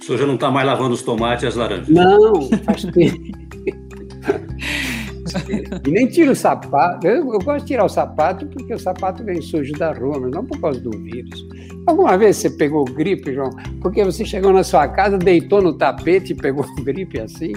O 0.00 0.04
senhor 0.04 0.18
já 0.18 0.26
não 0.26 0.34
está 0.34 0.50
mais 0.50 0.66
lavando 0.66 0.94
os 0.94 1.02
tomates 1.02 1.44
e 1.44 1.46
as 1.46 1.54
laranjas? 1.54 1.88
Não, 1.88 2.42
faz 2.64 2.82
tempo. 2.82 3.22
E 5.86 5.90
nem 5.90 6.06
tira 6.06 6.32
o 6.32 6.36
sapato. 6.36 7.06
Eu, 7.06 7.32
eu, 7.32 7.38
gosto 7.40 7.60
de 7.60 7.66
tirar 7.66 7.84
o 7.84 7.88
sapato 7.88 8.46
porque 8.46 8.74
o 8.74 8.78
sapato 8.78 9.24
vem 9.24 9.40
sujo 9.40 9.72
da 9.74 9.92
rua, 9.92 10.18
mas 10.20 10.30
não 10.30 10.44
por 10.44 10.60
causa 10.60 10.80
do 10.80 10.90
vírus. 10.90 11.46
Alguma 11.86 12.16
vez 12.16 12.36
você 12.36 12.50
pegou 12.50 12.84
gripe, 12.84 13.34
João? 13.34 13.50
Porque 13.80 14.04
você 14.04 14.24
chegou 14.24 14.52
na 14.52 14.62
sua 14.62 14.86
casa, 14.88 15.16
deitou 15.16 15.62
no 15.62 15.72
tapete 15.72 16.32
e 16.32 16.36
pegou 16.36 16.64
gripe 16.84 17.20
assim? 17.20 17.52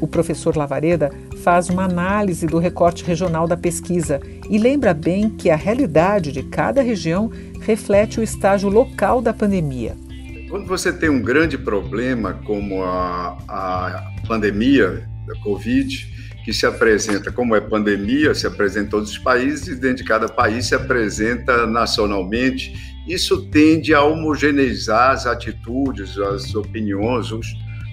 O 0.00 0.08
professor 0.08 0.56
Lavareda 0.56 1.10
faz 1.42 1.68
uma 1.68 1.84
análise 1.84 2.46
do 2.46 2.58
recorte 2.58 3.04
regional 3.04 3.46
da 3.46 3.56
pesquisa 3.56 4.20
e 4.48 4.58
lembra 4.58 4.94
bem 4.94 5.28
que 5.28 5.50
a 5.50 5.56
realidade 5.56 6.32
de 6.32 6.42
cada 6.42 6.80
região 6.80 7.30
reflete 7.60 8.18
o 8.18 8.22
estágio 8.22 8.70
local 8.70 9.20
da 9.20 9.34
pandemia. 9.34 9.94
Quando 10.48 10.66
você 10.66 10.92
tem 10.92 11.08
um 11.08 11.22
grande 11.22 11.56
problema 11.56 12.34
como 12.44 12.82
a, 12.82 13.38
a 13.46 14.10
pandemia 14.26 15.08
da 15.26 15.34
Covid, 15.42 16.08
que 16.50 16.56
se 16.56 16.66
apresenta, 16.66 17.30
como 17.30 17.54
é 17.54 17.60
pandemia, 17.60 18.34
se 18.34 18.44
apresenta 18.44 18.86
em 18.86 18.90
todos 18.90 19.12
os 19.12 19.18
países, 19.18 19.68
e 19.68 19.76
dentro 19.76 19.98
de 19.98 20.04
cada 20.04 20.28
país 20.28 20.66
se 20.66 20.74
apresenta 20.74 21.64
nacionalmente. 21.64 22.74
Isso 23.06 23.48
tende 23.50 23.94
a 23.94 24.02
homogeneizar 24.02 25.12
as 25.12 25.26
atitudes, 25.26 26.18
as 26.18 26.52
opiniões, 26.56 27.30
os 27.30 27.46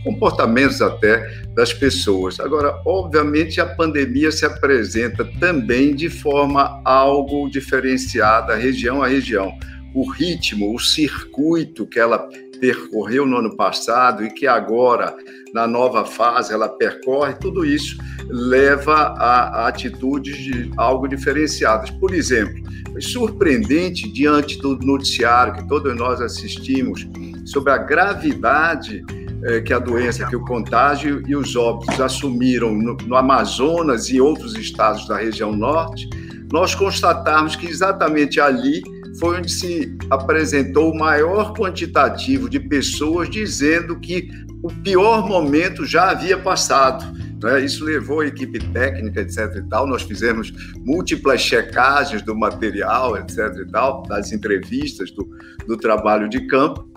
comportamentos 0.04 0.82
até 0.82 1.24
das 1.54 1.72
pessoas. 1.72 2.40
Agora, 2.40 2.82
obviamente, 2.84 3.62
a 3.62 3.66
pandemia 3.68 4.32
se 4.32 4.44
apresenta 4.44 5.24
também 5.40 5.94
de 5.94 6.10
forma 6.10 6.82
algo 6.84 7.48
diferenciada, 7.52 8.56
região 8.56 9.04
a 9.04 9.08
região. 9.08 9.56
O 9.94 10.10
ritmo, 10.10 10.74
o 10.74 10.80
circuito 10.80 11.86
que 11.86 12.00
ela 12.00 12.28
percorreu 12.60 13.26
no 13.26 13.38
ano 13.38 13.56
passado 13.56 14.24
e 14.24 14.30
que 14.30 14.48
agora, 14.48 15.16
na 15.54 15.68
nova 15.68 16.06
fase, 16.06 16.54
ela 16.54 16.70
percorre, 16.70 17.34
tudo 17.34 17.66
isso 17.66 17.98
leva 18.30 18.94
a, 18.94 19.64
a 19.64 19.68
atitudes 19.68 20.38
de 20.38 20.72
algo 20.78 21.08
diferenciadas. 21.08 21.90
Por 21.92 22.14
exemplo, 22.14 22.62
foi 22.92 23.02
surpreendente 23.02 24.12
diante 24.12 24.58
do 24.60 24.78
noticiário 24.78 25.54
que 25.54 25.68
todos 25.68 25.96
nós 25.96 26.22
assistimos 26.22 27.08
sobre 27.46 27.72
a 27.72 27.78
gravidade 27.78 29.04
é, 29.44 29.62
que 29.62 29.72
a 29.72 29.80
doença, 29.80 30.26
que 30.26 30.36
o 30.36 30.44
contágio 30.44 31.24
e 31.28 31.36
os 31.36 31.56
óbitos 31.56 32.02
assumiram 32.02 32.74
no, 32.74 32.98
no 33.06 33.16
Amazonas 33.16 34.10
e 34.10 34.20
outros 34.20 34.56
estados 34.56 35.08
da 35.08 35.18
região 35.18 35.56
norte, 35.56 36.10
nós 36.52 36.74
constatarmos 36.74 37.56
que 37.56 37.68
exatamente 37.68 38.40
ali 38.40 38.82
foi 39.20 39.40
onde 39.40 39.52
se 39.52 39.98
apresentou 40.10 40.92
o 40.92 40.98
maior 40.98 41.54
quantitativo 41.54 42.50
de 42.50 42.60
pessoas 42.60 43.30
dizendo 43.30 44.00
que 44.00 44.30
o 44.64 44.72
pior 44.84 45.28
momento 45.28 45.86
já 45.86 46.12
havia 46.12 46.38
passado. 46.38 47.06
Né? 47.42 47.64
Isso 47.64 47.84
levou 47.84 48.22
a 48.22 48.28
equipe 48.28 48.60
técnica, 48.72 49.22
etc. 49.22 49.56
e 49.58 49.70
tal. 49.70 49.88
Nós 49.88 50.04
fizemos 50.04 50.52
múltiplas 50.78 51.42
checagens 51.42 52.22
do 52.22 52.36
material, 52.36 53.18
etc. 53.18 53.38
e 53.62 53.72
tal, 53.72 54.04
das 54.04 54.32
entrevistas, 54.32 55.12
do, 55.12 55.28
do 55.68 55.78
trabalho 55.78 56.28
de 56.28 56.48
campo, 56.48 56.88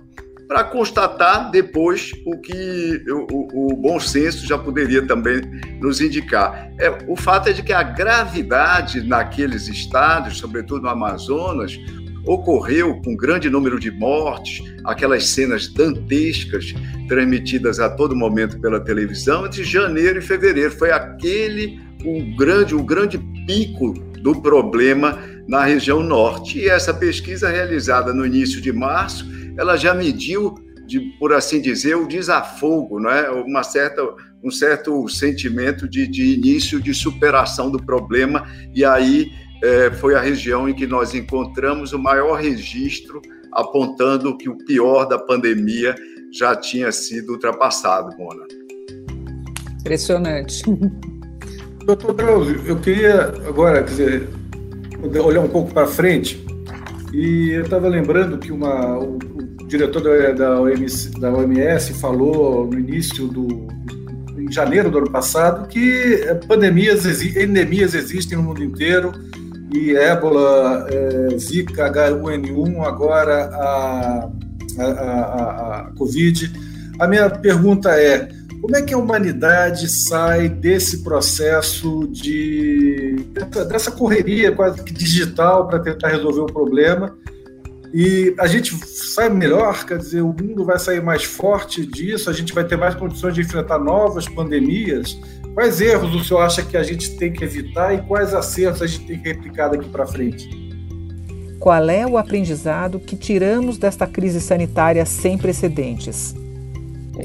para 0.48 0.64
constatar 0.64 1.48
depois 1.52 2.10
o 2.26 2.36
que 2.36 3.04
o, 3.08 3.70
o, 3.72 3.76
bom 3.76 4.00
senso 4.00 4.44
já 4.44 4.58
poderia 4.58 5.06
também 5.06 5.42
nos 5.80 6.00
indicar. 6.00 6.68
É, 6.76 6.90
o 7.06 7.14
fato 7.14 7.50
é 7.50 7.52
de 7.52 7.62
que 7.62 7.72
a 7.72 7.84
gravidade 7.84 9.00
naqueles 9.06 9.68
estados, 9.68 10.38
sobretudo 10.38 10.82
no 10.82 10.88
Amazonas, 10.88 11.78
ocorreu 12.26 13.00
com 13.02 13.16
grande 13.16 13.48
número 13.48 13.78
de 13.78 13.90
mortes, 13.90 14.62
aquelas 14.84 15.26
cenas 15.26 15.68
dantescas 15.68 16.74
transmitidas 17.08 17.80
a 17.80 17.90
todo 17.90 18.14
momento 18.14 18.60
pela 18.60 18.80
televisão 18.80 19.46
entre 19.46 19.64
janeiro 19.64 20.18
e 20.18 20.22
fevereiro. 20.22 20.70
Foi 20.70 20.90
aquele 20.90 21.80
o 22.04 22.36
grande, 22.36 22.74
o 22.74 22.82
grande 22.82 23.18
pico 23.46 23.92
do 24.22 24.40
problema 24.40 25.18
na 25.48 25.64
região 25.64 26.02
norte. 26.02 26.58
E 26.58 26.68
essa 26.68 26.94
pesquisa 26.94 27.48
realizada 27.48 28.14
no 28.14 28.24
início 28.24 28.60
de 28.60 28.72
março 28.72 29.26
ela 29.56 29.76
já 29.76 29.92
mediu, 29.92 30.54
de, 30.86 31.00
por 31.18 31.32
assim 31.32 31.60
dizer, 31.60 31.94
o 31.94 32.08
desafogo, 32.08 32.98
não 32.98 33.10
é? 33.10 33.30
Uma 33.30 33.62
certa, 33.62 34.02
um 34.42 34.50
certo 34.50 35.06
sentimento 35.08 35.88
de, 35.88 36.06
de 36.06 36.34
início 36.34 36.80
de 36.80 36.94
superação 36.94 37.70
do 37.70 37.82
problema, 37.82 38.46
e 38.74 38.84
aí 38.84 39.30
é, 39.62 39.90
foi 39.90 40.14
a 40.14 40.20
região 40.20 40.68
em 40.68 40.74
que 40.74 40.86
nós 40.86 41.14
encontramos 41.14 41.92
o 41.92 41.98
maior 41.98 42.40
registro 42.40 43.20
apontando 43.52 44.36
que 44.36 44.48
o 44.48 44.56
pior 44.64 45.06
da 45.06 45.18
pandemia 45.18 45.94
já 46.32 46.54
tinha 46.54 46.92
sido 46.92 47.32
ultrapassado, 47.32 48.16
Mona. 48.16 48.44
Impressionante. 49.80 50.62
Doutor 51.84 52.14
Drauzio, 52.14 52.62
eu 52.66 52.76
queria 52.76 53.22
agora, 53.48 53.82
quer 53.82 53.90
dizer, 53.90 54.28
olhar 55.24 55.40
um 55.40 55.48
pouco 55.48 55.72
para 55.72 55.86
frente, 55.86 56.44
e 57.12 57.50
eu 57.50 57.64
estava 57.64 57.88
lembrando 57.88 58.38
que 58.38 58.52
uma, 58.52 58.98
diretor 59.66 60.02
da 60.34 60.60
OMS, 60.60 61.10
da 61.18 61.32
OMS 61.32 61.94
falou 61.94 62.66
no 62.66 62.78
início 62.78 63.26
do, 63.26 63.66
em 64.36 64.50
janeiro 64.52 64.90
do 64.90 64.98
ano 64.98 65.10
passado, 65.10 65.66
que 65.68 66.20
pandemias, 66.46 67.06
endemias 67.36 67.94
existem 67.94 68.36
no 68.36 68.44
mundo 68.44 68.62
inteiro, 68.62 69.12
e 69.72 69.94
ébola, 69.94 70.86
é, 70.88 71.38
Zika, 71.38 71.90
H1N1, 71.90 72.84
agora 72.84 73.46
a, 73.52 74.30
a, 74.78 74.84
a, 74.84 75.80
a 75.80 75.92
Covid. 75.96 76.52
A 76.98 77.06
minha 77.06 77.30
pergunta 77.30 77.90
é: 77.90 78.28
como 78.60 78.76
é 78.76 78.82
que 78.82 78.92
a 78.92 78.98
humanidade 78.98 79.88
sai 79.88 80.48
desse 80.48 81.02
processo 81.02 82.06
de 82.08 83.16
dessa 83.68 83.90
correria 83.90 84.52
quase 84.52 84.82
que 84.82 84.92
digital 84.92 85.66
para 85.66 85.78
tentar 85.78 86.08
resolver 86.08 86.40
o 86.40 86.46
problema? 86.46 87.16
E 87.92 88.34
a 88.38 88.46
gente 88.46 88.76
sai 88.86 89.28
melhor, 89.28 89.84
quer 89.84 89.98
dizer, 89.98 90.20
o 90.20 90.28
mundo 90.32 90.64
vai 90.64 90.78
sair 90.78 91.02
mais 91.02 91.24
forte 91.24 91.84
disso, 91.84 92.30
a 92.30 92.32
gente 92.32 92.52
vai 92.52 92.64
ter 92.64 92.76
mais 92.76 92.94
condições 92.94 93.34
de 93.34 93.40
enfrentar 93.40 93.78
novas 93.80 94.28
pandemias. 94.28 95.18
Quais 95.60 95.78
erros 95.82 96.14
o 96.14 96.24
senhor 96.24 96.40
acha 96.40 96.62
que 96.62 96.74
a 96.74 96.82
gente 96.82 97.18
tem 97.18 97.30
que 97.30 97.44
evitar 97.44 97.92
e 97.92 98.00
quais 98.00 98.32
acertos 98.32 98.80
a 98.80 98.86
gente 98.86 99.04
tem 99.04 99.18
que 99.18 99.28
replicar 99.28 99.68
daqui 99.68 99.86
para 99.90 100.06
frente? 100.06 100.48
Qual 101.58 101.90
é 101.90 102.06
o 102.06 102.16
aprendizado 102.16 102.98
que 102.98 103.14
tiramos 103.14 103.76
desta 103.76 104.06
crise 104.06 104.40
sanitária 104.40 105.04
sem 105.04 105.36
precedentes? 105.36 106.34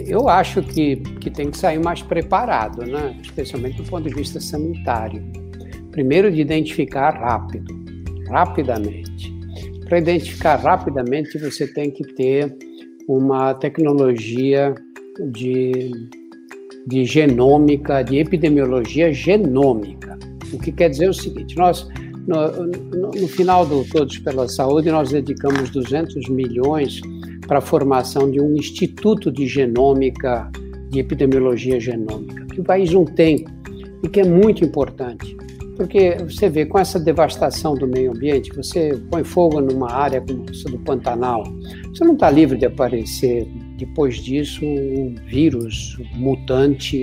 Eu 0.06 0.28
acho 0.28 0.62
que, 0.62 0.98
que 0.98 1.32
tem 1.32 1.50
que 1.50 1.58
sair 1.58 1.80
mais 1.80 2.02
preparado, 2.02 2.86
né? 2.86 3.18
especialmente 3.24 3.82
do 3.82 3.90
ponto 3.90 4.10
de 4.10 4.14
vista 4.14 4.38
sanitário. 4.42 5.24
Primeiro, 5.92 6.30
de 6.30 6.42
identificar 6.42 7.12
rápido, 7.12 7.74
rapidamente. 8.28 9.34
Para 9.88 10.00
identificar 10.00 10.58
rapidamente, 10.58 11.38
você 11.38 11.66
tem 11.66 11.90
que 11.90 12.04
ter 12.16 12.54
uma 13.08 13.54
tecnologia 13.54 14.76
de 15.32 16.25
de 16.88 17.06
genômica, 17.06 18.04
de 18.04 18.18
epidemiologia 18.18 19.12
genômica. 19.14 20.18
O 20.54 20.60
que 20.60 20.72
quer 20.72 20.90
dizer 20.90 21.10
o 21.10 21.14
seguinte: 21.14 21.56
nós, 21.58 21.88
no, 22.28 22.66
no, 22.66 23.12
no 23.12 23.28
final 23.28 23.66
do 23.66 23.84
Todos 23.86 24.18
pela 24.20 24.48
Saúde, 24.48 24.92
nós 24.92 25.12
dedicamos 25.12 25.70
200 25.70 26.30
milhões 26.30 27.02
para 27.48 27.60
a 27.60 27.62
formação 27.62 28.30
de 28.30 28.40
um 28.40 28.56
instituto 28.56 29.32
de 29.32 29.48
genômica, 29.48 30.50
de 30.90 31.00
epidemiologia 31.00 31.80
genômica, 31.80 32.46
que 32.48 32.62
o 32.62 32.64
país 32.64 32.92
não 32.92 33.06
tem 33.06 33.46
e 34.04 34.10
que 34.10 34.22
é 34.22 34.26
muito 34.26 34.64
importante. 34.64 35.36
Porque 35.76 36.16
você 36.24 36.50
vê, 36.50 36.66
com 36.66 36.80
essa 36.80 36.98
devastação 36.98 37.76
do 37.76 37.86
meio 37.86 38.12
ambiente, 38.12 38.50
você 38.56 38.98
põe 39.12 39.26
fogo 39.26 39.60
numa 39.60 39.92
área 39.92 40.22
como 40.22 40.46
essa 40.50 40.70
do 40.70 40.80
Pantanal, 40.80 41.44
você 41.90 42.06
não 42.06 42.14
está 42.14 42.30
livre 42.30 42.58
de 42.58 42.66
aparecer 42.66 43.46
depois 43.78 44.18
disso 44.18 44.66
um 44.66 45.16
vírus 45.26 45.98
mutante 46.14 47.02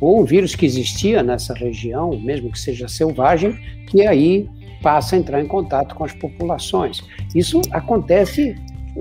ou 0.00 0.20
um 0.20 0.24
vírus 0.24 0.54
que 0.54 0.66
existia 0.66 1.22
nessa 1.22 1.54
região, 1.54 2.18
mesmo 2.20 2.50
que 2.50 2.58
seja 2.58 2.88
selvagem, 2.88 3.56
que 3.86 4.06
aí 4.06 4.48
passa 4.82 5.16
a 5.16 5.18
entrar 5.18 5.40
em 5.40 5.46
contato 5.46 5.94
com 5.94 6.04
as 6.04 6.12
populações. 6.12 7.02
Isso 7.34 7.60
acontece, 7.70 8.54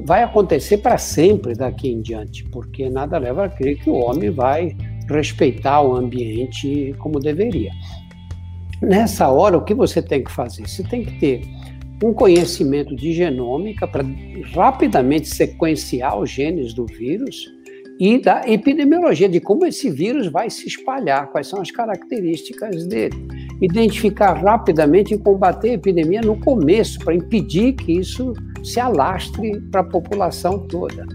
vai 0.05 0.23
acontecer 0.23 0.77
para 0.77 0.97
sempre 0.97 1.53
daqui 1.53 1.89
em 1.89 2.01
diante, 2.01 2.43
porque 2.45 2.89
nada 2.89 3.17
leva 3.17 3.45
a 3.45 3.49
crer 3.49 3.77
que 3.79 3.89
o 3.89 3.95
homem 3.95 4.29
vai 4.29 4.75
respeitar 5.09 5.81
o 5.81 5.95
ambiente 5.95 6.95
como 6.99 7.19
deveria. 7.19 7.71
Nessa 8.81 9.29
hora, 9.29 9.57
o 9.57 9.63
que 9.63 9.73
você 9.73 10.01
tem 10.01 10.23
que 10.23 10.31
fazer? 10.31 10.67
Você 10.67 10.83
tem 10.83 11.03
que 11.03 11.19
ter 11.19 11.41
um 12.01 12.13
conhecimento 12.13 12.95
de 12.95 13.13
genômica 13.13 13.87
para 13.87 14.03
rapidamente 14.53 15.27
sequenciar 15.27 16.19
os 16.19 16.29
genes 16.29 16.73
do 16.73 16.85
vírus 16.85 17.51
e 17.99 18.19
da 18.19 18.41
epidemiologia 18.47 19.29
de 19.29 19.39
como 19.39 19.65
esse 19.65 19.89
vírus 19.89 20.27
vai 20.27 20.49
se 20.49 20.67
espalhar, 20.67 21.31
quais 21.31 21.47
são 21.47 21.61
as 21.61 21.71
características 21.71 22.85
dele. 22.87 23.15
Identificar 23.61 24.33
rapidamente 24.33 25.13
e 25.13 25.17
combater 25.17 25.69
a 25.69 25.73
epidemia 25.73 26.21
no 26.21 26.39
começo, 26.39 26.99
para 26.99 27.15
impedir 27.15 27.73
que 27.73 27.91
isso 27.91 28.33
se 28.63 28.79
alastre 28.79 29.61
para 29.71 29.81
a 29.81 29.85
população 29.85 30.67
toda. 30.67 31.05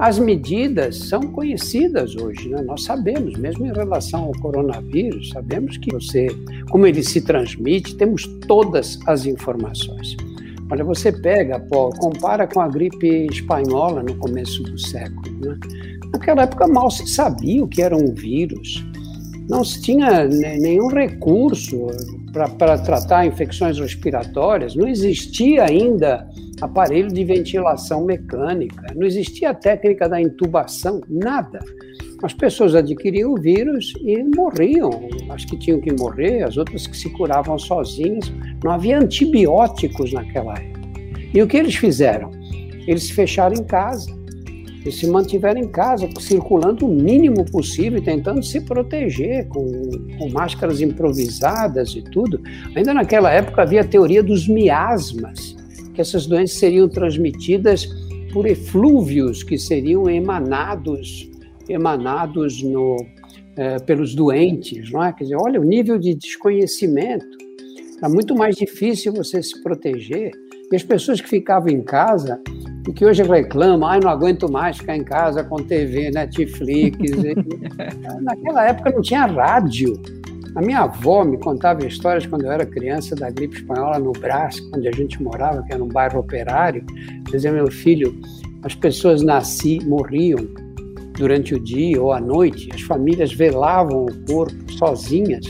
As 0.00 0.18
medidas 0.18 0.96
são 0.96 1.20
conhecidas 1.20 2.16
hoje, 2.16 2.48
né? 2.48 2.62
nós 2.62 2.84
sabemos, 2.84 3.36
mesmo 3.36 3.66
em 3.66 3.72
relação 3.72 4.24
ao 4.24 4.32
coronavírus, 4.32 5.28
sabemos 5.28 5.76
que 5.76 5.92
você, 5.92 6.28
como 6.70 6.86
ele 6.86 7.02
se 7.02 7.20
transmite, 7.20 7.94
temos 7.96 8.26
todas 8.48 8.98
as 9.06 9.26
informações. 9.26 10.16
Olha, 10.70 10.82
você 10.84 11.12
pega, 11.12 11.60
compara 11.98 12.46
com 12.46 12.62
a 12.62 12.68
gripe 12.68 13.26
espanhola 13.30 14.02
no 14.02 14.14
começo 14.14 14.62
do 14.62 14.78
século. 14.78 15.38
Né? 15.38 15.58
Naquela 16.10 16.44
época 16.44 16.66
mal 16.66 16.90
se 16.90 17.06
sabia 17.06 17.62
o 17.62 17.68
que 17.68 17.82
era 17.82 17.94
um 17.94 18.14
vírus. 18.14 18.82
Não 19.50 19.62
se 19.62 19.82
tinha 19.82 20.26
nenhum 20.26 20.86
recurso 20.86 21.88
para 22.32 22.78
tratar 22.78 23.26
infecções 23.26 23.78
respiratórias, 23.78 24.74
não 24.74 24.88
existia 24.88 25.64
ainda 25.64 26.26
aparelho 26.60 27.08
de 27.08 27.24
ventilação 27.24 28.04
mecânica, 28.04 28.86
não 28.94 29.06
existia 29.06 29.50
a 29.50 29.54
técnica 29.54 30.08
da 30.08 30.20
intubação, 30.20 31.00
nada. 31.08 31.60
As 32.22 32.34
pessoas 32.34 32.74
adquiriam 32.74 33.32
o 33.32 33.40
vírus 33.40 33.94
e 34.02 34.22
morriam, 34.22 34.90
as 35.30 35.44
que 35.44 35.58
tinham 35.58 35.80
que 35.80 35.92
morrer, 35.92 36.42
as 36.42 36.56
outras 36.56 36.86
que 36.86 36.96
se 36.96 37.08
curavam 37.10 37.58
sozinhas. 37.58 38.30
Não 38.62 38.72
havia 38.72 38.98
antibióticos 38.98 40.12
naquela 40.12 40.52
época. 40.52 40.80
E 41.32 41.40
o 41.42 41.46
que 41.46 41.56
eles 41.56 41.76
fizeram? 41.76 42.30
Eles 42.86 43.04
se 43.04 43.12
fecharam 43.14 43.54
em 43.54 43.64
casa. 43.64 44.20
Eles 44.82 44.96
se 44.96 45.06
mantiveram 45.06 45.60
em 45.60 45.68
casa, 45.68 46.08
circulando 46.18 46.86
o 46.86 46.88
mínimo 46.88 47.44
possível, 47.44 48.02
tentando 48.02 48.42
se 48.42 48.60
proteger 48.62 49.46
com, 49.48 49.66
com 50.18 50.30
máscaras 50.30 50.80
improvisadas 50.80 51.94
e 51.94 52.02
tudo. 52.02 52.40
Ainda 52.74 52.94
naquela 52.94 53.30
época 53.30 53.62
havia 53.62 53.82
a 53.82 53.84
teoria 53.84 54.22
dos 54.22 54.48
miasmas, 54.48 55.54
que 56.00 56.02
essas 56.02 56.26
doenças 56.26 56.56
seriam 56.56 56.88
transmitidas 56.88 57.86
por 58.32 58.46
eflúvios 58.46 59.42
que 59.42 59.58
seriam 59.58 60.08
emanados 60.08 61.28
emanados 61.68 62.62
no, 62.62 62.96
é, 63.56 63.78
pelos 63.80 64.14
doentes, 64.14 64.90
não 64.90 65.04
é? 65.04 65.12
Quer 65.12 65.24
dizer, 65.24 65.36
olha 65.36 65.60
o 65.60 65.64
nível 65.64 65.98
de 65.98 66.14
desconhecimento. 66.14 67.26
Era 67.98 68.08
muito 68.08 68.34
mais 68.34 68.56
difícil 68.56 69.12
você 69.12 69.40
se 69.40 69.62
proteger. 69.62 70.32
E 70.72 70.74
as 70.74 70.82
pessoas 70.82 71.20
que 71.20 71.28
ficavam 71.28 71.68
em 71.68 71.82
casa 71.82 72.40
e 72.88 72.92
que 72.92 73.04
hoje 73.04 73.22
reclamam, 73.22 73.88
ai, 73.88 74.00
não 74.00 74.10
aguento 74.10 74.50
mais 74.50 74.78
ficar 74.78 74.96
em 74.96 75.04
casa 75.04 75.44
com 75.44 75.62
TV, 75.62 76.10
Netflix. 76.10 76.98
Naquela 78.20 78.68
época 78.68 78.90
não 78.90 79.02
tinha 79.02 79.26
rádio. 79.26 80.00
A 80.56 80.60
minha 80.60 80.80
avó 80.80 81.24
me 81.24 81.38
contava 81.38 81.86
histórias 81.86 82.26
quando 82.26 82.44
eu 82.44 82.50
era 82.50 82.66
criança 82.66 83.14
da 83.14 83.30
gripe 83.30 83.56
espanhola 83.56 83.98
no 84.00 84.12
Brás, 84.12 84.56
onde 84.74 84.88
a 84.88 84.92
gente 84.92 85.22
morava, 85.22 85.62
que 85.62 85.72
era 85.72 85.82
um 85.82 85.88
bairro 85.88 86.18
operário. 86.18 86.84
Dizia 87.30 87.52
meu 87.52 87.70
filho, 87.70 88.20
as 88.64 88.74
pessoas 88.74 89.22
nasciam, 89.22 89.88
morriam 89.88 90.38
durante 91.16 91.54
o 91.54 91.62
dia 91.62 92.02
ou 92.02 92.12
à 92.12 92.20
noite, 92.20 92.68
as 92.74 92.80
famílias 92.80 93.32
velavam 93.32 94.06
o 94.06 94.24
corpo 94.26 94.72
sozinhas. 94.72 95.46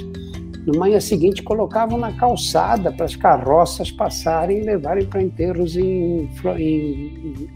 No 0.66 0.78
manhã 0.78 1.00
seguinte, 1.00 1.42
colocavam 1.42 1.96
na 1.96 2.12
calçada 2.12 2.92
para 2.92 3.06
as 3.06 3.16
carroças 3.16 3.90
passarem 3.90 4.58
e 4.58 4.62
levarem 4.62 5.06
para 5.06 5.22
enterros 5.22 5.76
em, 5.76 6.28
em, 6.58 7.48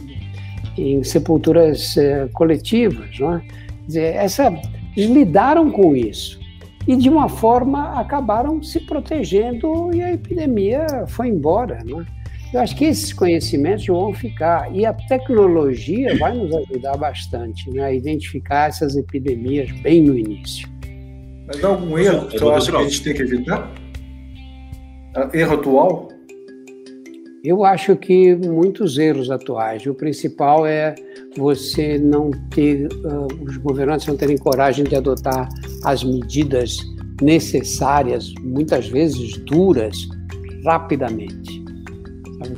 em 0.78 1.04
sepulturas 1.04 1.94
eh, 1.98 2.26
coletivas. 2.32 3.18
Não 3.20 3.34
é? 3.34 3.40
Quer 3.40 3.86
dizer, 3.86 4.14
essa, 4.14 4.60
eles 4.96 5.10
lidaram 5.10 5.70
com 5.70 5.94
isso 5.94 6.42
e, 6.86 6.96
de 6.96 7.08
uma 7.08 7.28
forma, 7.28 7.98
acabaram 7.98 8.62
se 8.62 8.80
protegendo 8.80 9.90
e 9.94 10.02
a 10.02 10.12
epidemia 10.12 10.86
foi 11.08 11.28
embora. 11.28 11.78
Não 11.84 12.00
é? 12.02 12.06
Eu 12.52 12.60
acho 12.60 12.76
que 12.76 12.84
esses 12.84 13.12
conhecimentos 13.12 13.84
vão 13.86 14.14
ficar 14.14 14.72
e 14.72 14.86
a 14.86 14.92
tecnologia 14.92 16.16
vai 16.18 16.32
nos 16.36 16.54
ajudar 16.54 16.96
bastante 16.96 17.68
né, 17.70 17.82
a 17.82 17.92
identificar 17.92 18.68
essas 18.68 18.96
epidemias 18.96 19.72
bem 19.80 20.00
no 20.00 20.16
início. 20.16 20.68
Mas 21.48 21.64
há 21.64 21.66
algum 21.66 21.98
erro 21.98 22.28
que 22.28 22.38
você 22.38 22.54
acha 22.54 22.70
que 22.70 22.76
a 22.76 22.82
gente 22.84 23.02
tem 23.02 23.14
que 23.14 23.22
evitar? 23.22 23.74
Erro 25.32 25.54
atual? 25.54 26.08
Eu 27.44 27.62
acho 27.62 27.94
que 27.94 28.34
muitos 28.34 28.96
erros 28.96 29.30
atuais. 29.30 29.84
O 29.84 29.92
principal 29.92 30.66
é 30.66 30.94
você 31.36 31.98
não 31.98 32.30
ter, 32.48 32.86
uh, 32.86 33.44
os 33.44 33.58
governantes 33.58 34.06
não 34.06 34.16
terem 34.16 34.38
coragem 34.38 34.82
de 34.82 34.96
adotar 34.96 35.46
as 35.84 36.02
medidas 36.02 36.78
necessárias, 37.20 38.32
muitas 38.40 38.88
vezes 38.88 39.36
duras, 39.44 40.08
rapidamente. 40.64 41.62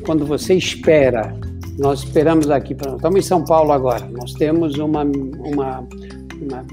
Quando 0.05 0.25
você 0.25 0.55
espera, 0.55 1.35
nós 1.77 2.05
esperamos 2.05 2.49
aqui, 2.49 2.73
estamos 2.73 3.19
em 3.19 3.23
São 3.23 3.43
Paulo 3.43 3.73
agora, 3.73 4.07
nós 4.07 4.35
temos 4.35 4.79
uma, 4.79 5.03
uma, 5.03 5.81
uma 6.41 6.65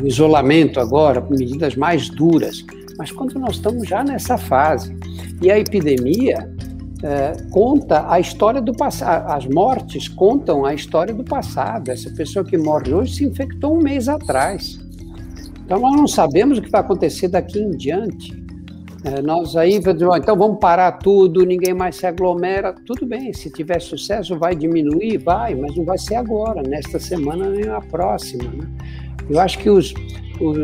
um 0.00 0.06
isolamento 0.06 0.80
agora, 0.80 1.20
medidas 1.20 1.76
mais 1.76 2.08
duras, 2.08 2.64
mas 2.98 3.12
quando 3.12 3.38
nós 3.38 3.56
estamos 3.56 3.86
já 3.86 4.02
nessa 4.02 4.38
fase, 4.38 4.96
e 5.42 5.50
a 5.50 5.58
epidemia, 5.58 6.50
é, 7.06 7.36
conta 7.52 8.10
a 8.10 8.18
história 8.18 8.60
do 8.60 8.72
passado. 8.72 9.30
As 9.30 9.46
mortes 9.46 10.08
contam 10.08 10.64
a 10.64 10.74
história 10.74 11.14
do 11.14 11.22
passado. 11.22 11.88
Essa 11.88 12.10
pessoa 12.10 12.44
que 12.44 12.58
morre 12.58 12.92
hoje 12.92 13.14
se 13.14 13.24
infectou 13.24 13.78
um 13.78 13.80
mês 13.80 14.08
atrás. 14.08 14.80
Então, 15.64 15.78
nós 15.78 15.96
não 15.96 16.08
sabemos 16.08 16.58
o 16.58 16.62
que 16.62 16.70
vai 16.70 16.80
acontecer 16.80 17.28
daqui 17.28 17.60
em 17.60 17.70
diante. 17.70 18.44
É, 19.04 19.22
nós 19.22 19.54
aí, 19.54 19.74
então 19.74 20.36
vamos 20.36 20.58
parar 20.58 20.90
tudo, 20.92 21.44
ninguém 21.44 21.72
mais 21.72 21.94
se 21.94 22.06
aglomera. 22.06 22.74
Tudo 22.84 23.06
bem, 23.06 23.32
se 23.32 23.52
tiver 23.52 23.80
sucesso, 23.80 24.36
vai 24.36 24.56
diminuir? 24.56 25.18
Vai, 25.18 25.54
mas 25.54 25.76
não 25.76 25.84
vai 25.84 25.98
ser 25.98 26.16
agora, 26.16 26.60
nesta 26.60 26.98
semana 26.98 27.48
nem 27.48 27.66
na 27.66 27.80
próxima. 27.80 28.50
Né? 28.50 28.66
Eu 29.28 29.40
acho 29.40 29.58
que 29.58 29.68
os. 29.68 29.92
eu 30.40 30.54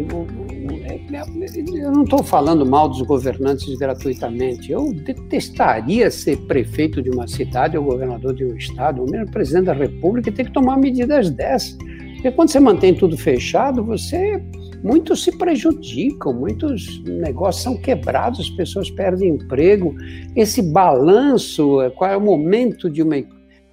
não 1.93 2.05
estou 2.05 2.23
falando 2.23 2.65
mal 2.65 2.89
dos 2.89 3.03
governantes 3.03 3.75
gratuitamente. 3.77 4.71
Eu 4.71 4.93
detestaria 4.93 6.11
ser 6.11 6.37
prefeito 6.47 7.03
de 7.03 7.11
uma 7.11 7.27
cidade 7.27 7.77
ou 7.77 7.85
governador 7.85 8.35
de 8.35 8.45
um 8.45 8.57
estado, 8.57 9.03
ou 9.03 9.11
mesmo 9.11 9.31
presidente 9.31 9.67
da 9.67 9.73
república, 9.73 10.31
ter 10.31 10.45
que 10.45 10.53
tomar 10.53 10.77
medidas 10.77 11.31
dessas. 11.31 11.77
Porque 12.15 12.31
quando 12.31 12.51
você 12.51 12.61
mantém 12.61 12.95
tudo 12.95 13.17
fechado, 13.17 13.85
você 13.85 14.41
muitos 14.83 15.25
se 15.25 15.37
prejudicam, 15.37 16.33
muitos 16.33 17.03
negócios 17.05 17.65
são 17.65 17.77
quebrados, 17.77 18.41
as 18.41 18.51
pessoas 18.51 18.89
perdem 18.91 19.31
emprego. 19.31 19.95
Esse 20.37 20.63
balanço, 20.63 21.81
é, 21.81 21.91
qual 21.91 22.11
é 22.11 22.17
o 22.17 22.21
momento 22.21 22.89
de 22.89 23.03
uma, 23.03 23.17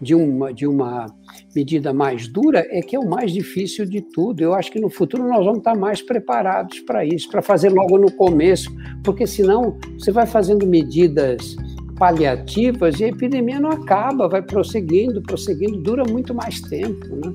de 0.01 0.15
uma, 0.15 0.53
de 0.53 0.65
uma 0.65 1.07
medida 1.55 1.93
mais 1.93 2.27
dura, 2.27 2.65
é 2.69 2.81
que 2.81 2.95
é 2.95 2.99
o 2.99 3.07
mais 3.07 3.31
difícil 3.31 3.85
de 3.85 4.01
tudo. 4.01 4.41
Eu 4.41 4.53
acho 4.53 4.71
que 4.71 4.79
no 4.79 4.89
futuro 4.89 5.27
nós 5.27 5.43
vamos 5.43 5.59
estar 5.59 5.75
mais 5.75 6.01
preparados 6.01 6.79
para 6.81 7.05
isso, 7.05 7.29
para 7.29 7.41
fazer 7.41 7.69
logo 7.69 7.97
no 7.97 8.11
começo, 8.11 8.69
porque 9.03 9.27
senão 9.27 9.77
você 9.97 10.11
vai 10.11 10.25
fazendo 10.25 10.65
medidas 10.65 11.55
paliativas 11.97 12.99
e 12.99 13.03
a 13.03 13.07
epidemia 13.09 13.59
não 13.59 13.69
acaba, 13.69 14.29
vai 14.29 14.41
prosseguindo, 14.41 15.21
prosseguindo, 15.21 15.81
dura 15.81 16.03
muito 16.05 16.33
mais 16.33 16.61
tempo. 16.61 17.05
Né? 17.07 17.33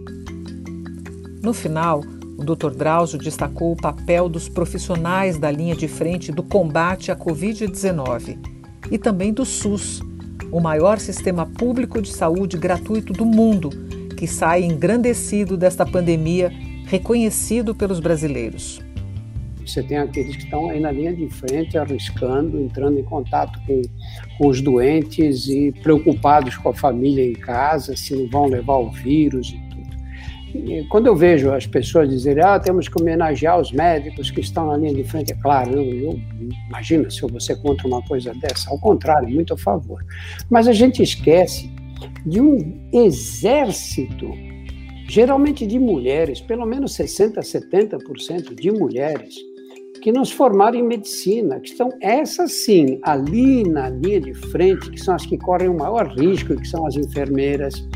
No 1.43 1.53
final, 1.53 2.01
o 2.39 2.45
Dr. 2.45 2.71
Drauzio 2.71 3.19
destacou 3.19 3.73
o 3.73 3.77
papel 3.77 4.29
dos 4.29 4.49
profissionais 4.49 5.39
da 5.39 5.51
linha 5.51 5.77
de 5.77 5.87
frente 5.87 6.33
do 6.33 6.43
combate 6.43 7.13
à 7.13 7.17
Covid-19 7.17 8.39
e 8.91 8.99
também 8.99 9.33
do 9.33 9.45
SUS, 9.45 10.01
o 10.55 10.61
maior 10.61 11.01
sistema 11.01 11.45
público 11.45 12.01
de 12.01 12.11
saúde 12.11 12.57
gratuito 12.57 13.13
do 13.13 13.27
mundo, 13.27 13.71
que 14.17 14.25
sai 14.25 14.63
engrandecido 14.63 15.57
desta 15.57 15.85
pandemia, 15.85 16.49
reconhecido 16.87 17.75
pelos 17.75 17.99
brasileiros. 17.99 18.81
Você 19.67 19.83
tem 19.83 19.97
aqueles 19.97 20.37
que 20.37 20.45
estão 20.45 20.71
aí 20.71 20.79
na 20.79 20.93
linha 20.93 21.13
de 21.13 21.29
frente, 21.29 21.77
arriscando, 21.77 22.61
entrando 22.61 23.01
em 23.01 23.03
contato 23.03 23.59
com, 23.67 23.83
com 24.39 24.47
os 24.47 24.61
doentes 24.61 25.49
e 25.49 25.73
preocupados 25.83 26.57
com 26.57 26.69
a 26.69 26.75
família 26.75 27.29
em 27.29 27.33
casa, 27.33 27.97
se 27.97 28.15
não 28.15 28.31
vão 28.31 28.47
levar 28.47 28.77
o 28.77 28.93
vírus 28.93 29.53
quando 30.89 31.07
eu 31.07 31.17
vejo 31.17 31.51
as 31.51 31.67
pessoas 31.67 32.09
dizerem, 32.09 32.43
ah, 32.45 32.59
temos 32.59 32.89
que 32.89 33.01
homenagear 33.01 33.61
os 33.61 33.73
médicos 33.73 34.31
que 34.31 34.41
estão 34.41 34.69
na 34.69 34.77
linha 34.77 34.95
de 34.95 35.05
frente, 35.05 35.33
é 35.33 35.37
claro, 35.37 35.73
eu, 35.73 35.85
eu 35.85 36.21
imagina 36.69 37.11
se 37.11 37.21
você 37.23 37.57
contra 37.57 37.87
uma 37.87 38.03
coisa 38.03 38.33
dessa, 38.35 38.71
ao 38.71 38.79
contrário, 38.79 39.29
muito 39.29 39.55
a 39.55 39.59
favor. 39.59 40.05
Mas 40.49 40.69
a 40.69 40.73
gente 40.73 41.03
esquece 41.03 41.71
de 42.25 42.41
um 42.41 42.89
exército, 42.93 44.31
geralmente 45.09 45.67
de 45.67 45.79
mulheres, 45.79 46.41
pelo 46.41 46.67
menos 46.67 46.93
60%, 46.93 47.39
70% 47.39 48.55
de 48.55 48.71
mulheres, 48.71 49.35
que 50.01 50.13
nos 50.13 50.31
formaram 50.31 50.79
em 50.79 50.83
medicina, 50.83 51.59
que 51.59 51.71
estão, 51.71 51.89
essas 52.01 52.53
sim, 52.53 52.99
ali 53.03 53.65
na 53.65 53.89
linha 53.89 54.21
de 54.21 54.35
frente, 54.35 54.91
que 54.91 55.01
são 55.01 55.15
as 55.15 55.25
que 55.25 55.39
correm 55.39 55.69
o 55.69 55.77
maior 55.77 56.07
risco, 56.09 56.55
que 56.57 56.69
são 56.69 56.87
as 56.87 56.95
enfermeiras, 56.95 57.89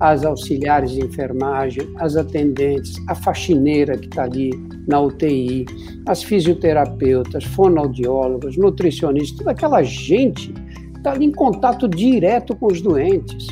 as 0.00 0.24
auxiliares 0.24 0.92
de 0.92 1.04
enfermagem, 1.04 1.88
as 1.96 2.16
atendentes, 2.16 2.96
a 3.08 3.14
faxineira 3.14 3.96
que 3.96 4.06
está 4.06 4.24
ali 4.24 4.50
na 4.86 5.00
UTI, 5.00 5.66
as 6.06 6.22
fisioterapeutas, 6.22 7.44
fonoaudiólogas, 7.44 8.56
nutricionistas, 8.56 9.38
toda 9.38 9.50
aquela 9.52 9.82
gente 9.82 10.52
está 10.96 11.12
ali 11.12 11.26
em 11.26 11.32
contato 11.32 11.88
direto 11.88 12.54
com 12.56 12.66
os 12.66 12.80
doentes. 12.80 13.46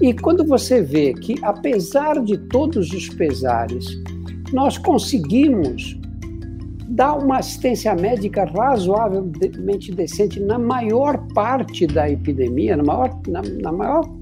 E 0.00 0.12
quando 0.12 0.44
você 0.44 0.82
vê 0.82 1.12
que, 1.14 1.34
apesar 1.42 2.22
de 2.22 2.36
todos 2.36 2.92
os 2.92 3.08
pesares, 3.08 3.86
nós 4.52 4.78
conseguimos 4.78 5.98
dar 6.88 7.14
uma 7.14 7.38
assistência 7.38 7.94
médica 7.94 8.44
razoavelmente 8.44 9.92
decente 9.92 10.40
na 10.40 10.58
maior 10.58 11.18
parte 11.34 11.86
da 11.86 12.10
epidemia, 12.10 12.76
na 12.76 12.82
maior, 12.82 13.20
na, 13.28 13.42
na 13.42 13.72
maior 13.72 14.17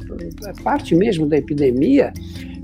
parte 0.62 0.94
mesmo 0.94 1.26
da 1.26 1.36
epidemia, 1.36 2.12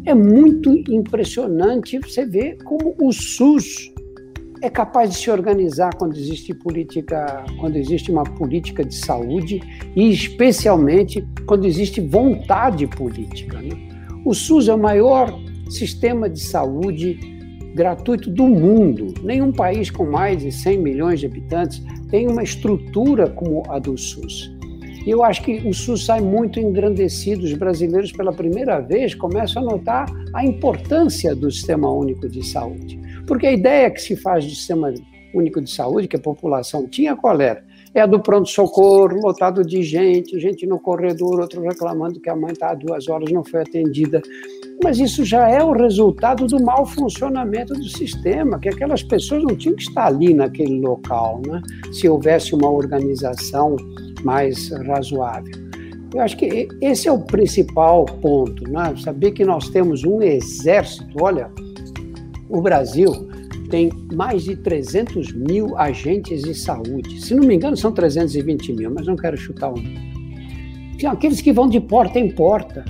é 0.04 0.14
muito 0.14 0.70
impressionante 0.90 1.98
você 1.98 2.24
ver 2.26 2.58
como 2.64 2.94
o 3.00 3.12
SUS 3.12 3.92
é 4.62 4.70
capaz 4.70 5.10
de 5.10 5.16
se 5.16 5.30
organizar 5.30 5.92
quando 5.96 6.16
existe 6.16 6.54
política, 6.54 7.44
quando 7.58 7.76
existe 7.76 8.12
uma 8.12 8.22
política 8.22 8.84
de 8.84 8.94
saúde 8.94 9.60
e 9.96 10.10
especialmente 10.10 11.26
quando 11.46 11.66
existe 11.66 12.00
vontade 12.00 12.86
política. 12.86 13.60
Né? 13.60 13.70
O 14.24 14.32
SUS 14.32 14.68
é 14.68 14.74
o 14.74 14.78
maior 14.78 15.36
sistema 15.68 16.30
de 16.30 16.40
saúde 16.40 17.18
gratuito 17.74 18.30
do 18.30 18.46
mundo. 18.46 19.12
Nenhum 19.24 19.50
país 19.50 19.90
com 19.90 20.04
mais 20.04 20.42
de 20.42 20.52
100 20.52 20.78
milhões 20.78 21.20
de 21.20 21.26
habitantes 21.26 21.82
tem 22.08 22.28
uma 22.28 22.42
estrutura 22.42 23.28
como 23.30 23.64
a 23.68 23.80
do 23.80 23.98
SUS. 23.98 24.54
E 25.06 25.10
eu 25.10 25.24
acho 25.24 25.42
que 25.42 25.66
o 25.66 25.74
SUS 25.74 26.04
sai 26.04 26.20
muito 26.20 26.60
engrandecido. 26.60 27.44
Os 27.44 27.54
brasileiros, 27.54 28.12
pela 28.12 28.32
primeira 28.32 28.80
vez, 28.80 29.14
começam 29.14 29.62
a 29.62 29.72
notar 29.72 30.06
a 30.32 30.44
importância 30.44 31.34
do 31.34 31.50
Sistema 31.50 31.90
Único 31.90 32.28
de 32.28 32.44
Saúde. 32.46 33.00
Porque 33.26 33.46
a 33.46 33.52
ideia 33.52 33.90
que 33.90 34.00
se 34.00 34.14
faz 34.14 34.44
do 34.44 34.50
Sistema 34.50 34.92
Único 35.34 35.60
de 35.60 35.70
Saúde, 35.70 36.06
que 36.06 36.16
a 36.16 36.20
população 36.20 36.86
tinha, 36.86 37.16
qual 37.16 37.40
era? 37.40 37.64
É 37.94 38.00
a 38.00 38.06
do 38.06 38.20
pronto-socorro, 38.20 39.20
lotado 39.20 39.62
de 39.64 39.82
gente, 39.82 40.38
gente 40.40 40.66
no 40.66 40.78
corredor, 40.78 41.40
outro 41.40 41.60
reclamando 41.60 42.20
que 42.20 42.30
a 42.30 42.36
mãe 42.36 42.52
está 42.52 42.70
há 42.70 42.74
duas 42.74 43.06
horas, 43.08 43.30
não 43.30 43.44
foi 43.44 43.60
atendida. 43.60 44.22
Mas 44.82 44.98
isso 44.98 45.24
já 45.24 45.48
é 45.48 45.62
o 45.62 45.72
resultado 45.72 46.46
do 46.46 46.62
mau 46.62 46.86
funcionamento 46.86 47.74
do 47.74 47.84
sistema, 47.84 48.58
que 48.58 48.68
aquelas 48.68 49.02
pessoas 49.02 49.42
não 49.42 49.54
tinham 49.54 49.76
que 49.76 49.82
estar 49.82 50.06
ali 50.06 50.32
naquele 50.32 50.80
local, 50.80 51.42
né? 51.46 51.60
se 51.92 52.08
houvesse 52.08 52.54
uma 52.54 52.70
organização 52.70 53.76
mais 54.24 54.70
razoável. 54.86 55.52
Eu 56.14 56.20
acho 56.20 56.36
que 56.36 56.68
esse 56.80 57.08
é 57.08 57.12
o 57.12 57.20
principal 57.20 58.04
ponto, 58.04 58.70
né? 58.70 58.94
saber 59.02 59.30
que 59.30 59.44
nós 59.44 59.70
temos 59.70 60.04
um 60.04 60.20
exército. 60.20 61.16
Olha, 61.20 61.50
o 62.50 62.60
Brasil 62.60 63.28
tem 63.70 63.90
mais 64.14 64.44
de 64.44 64.54
300 64.54 65.32
mil 65.32 65.78
agentes 65.78 66.42
de 66.42 66.54
saúde. 66.54 67.18
Se 67.22 67.34
não 67.34 67.44
me 67.44 67.54
engano, 67.54 67.76
são 67.76 67.90
320 67.90 68.74
mil, 68.74 68.90
mas 68.90 69.06
não 69.06 69.16
quero 69.16 69.36
chutar 69.38 69.72
um. 69.72 69.82
Aqueles 71.06 71.40
que 71.40 71.52
vão 71.52 71.68
de 71.68 71.80
porta 71.80 72.18
em 72.18 72.30
porta, 72.30 72.84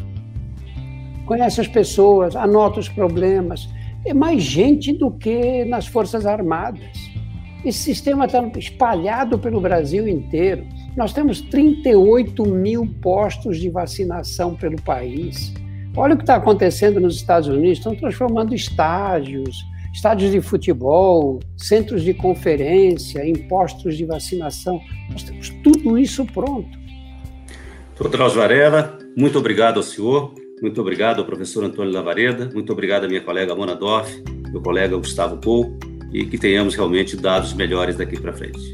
conhecem 1.25 1.62
as 1.62 1.68
pessoas, 1.68 2.35
anotam 2.35 2.81
os 2.81 2.88
problemas. 2.88 3.68
É 4.05 4.12
mais 4.12 4.42
gente 4.42 4.92
do 4.92 5.11
que 5.12 5.64
nas 5.64 5.87
Forças 5.87 6.27
Armadas. 6.27 7.12
Esse 7.64 7.79
sistema 7.79 8.25
está 8.25 8.42
espalhado 8.59 9.38
pelo 9.38 9.61
Brasil 9.61 10.09
inteiro. 10.09 10.66
Nós 10.96 11.12
temos 11.12 11.40
38 11.42 12.44
mil 12.44 12.87
postos 13.01 13.59
de 13.59 13.70
vacinação 13.70 14.55
pelo 14.57 14.81
país. 14.83 15.55
Olha 15.96 16.14
o 16.14 16.16
que 16.16 16.25
está 16.25 16.37
acontecendo 16.37 16.98
nos 16.98 17.16
Estados 17.16 17.48
Unidos: 17.48 17.79
estão 17.79 17.94
transformando 17.94 18.53
estádios, 18.53 19.64
estádios 19.94 20.33
de 20.33 20.40
futebol, 20.40 21.38
centros 21.57 22.03
de 22.03 22.12
conferência, 22.12 23.25
em 23.25 23.35
postos 23.46 23.96
de 23.96 24.05
vacinação. 24.05 24.81
Nós 25.11 25.22
temos 25.22 25.51
tudo 25.62 25.96
isso 25.96 26.25
pronto. 26.27 26.83
Doutor 27.96 28.17
Drauzio 28.17 28.40
Varela, 28.40 28.98
muito 29.17 29.38
obrigado 29.38 29.77
ao 29.77 29.83
senhor, 29.85 30.35
muito 30.60 30.81
obrigado 30.81 31.21
ao 31.21 31.25
professor 31.25 31.63
Antônio 31.63 31.92
Lavareda, 31.92 32.50
muito 32.52 32.73
obrigado 32.73 33.04
à 33.04 33.08
minha 33.08 33.21
colega 33.21 33.54
Mona 33.54 33.77
Doff, 33.77 34.21
meu 34.50 34.60
colega 34.60 34.96
Gustavo 34.96 35.37
Pou, 35.37 35.79
e 36.13 36.27
que 36.27 36.38
tenhamos 36.38 36.75
realmente 36.75 37.17
dados 37.17 37.52
melhores 37.54 37.96
daqui 37.96 38.21
para 38.21 38.33
frente. 38.33 38.73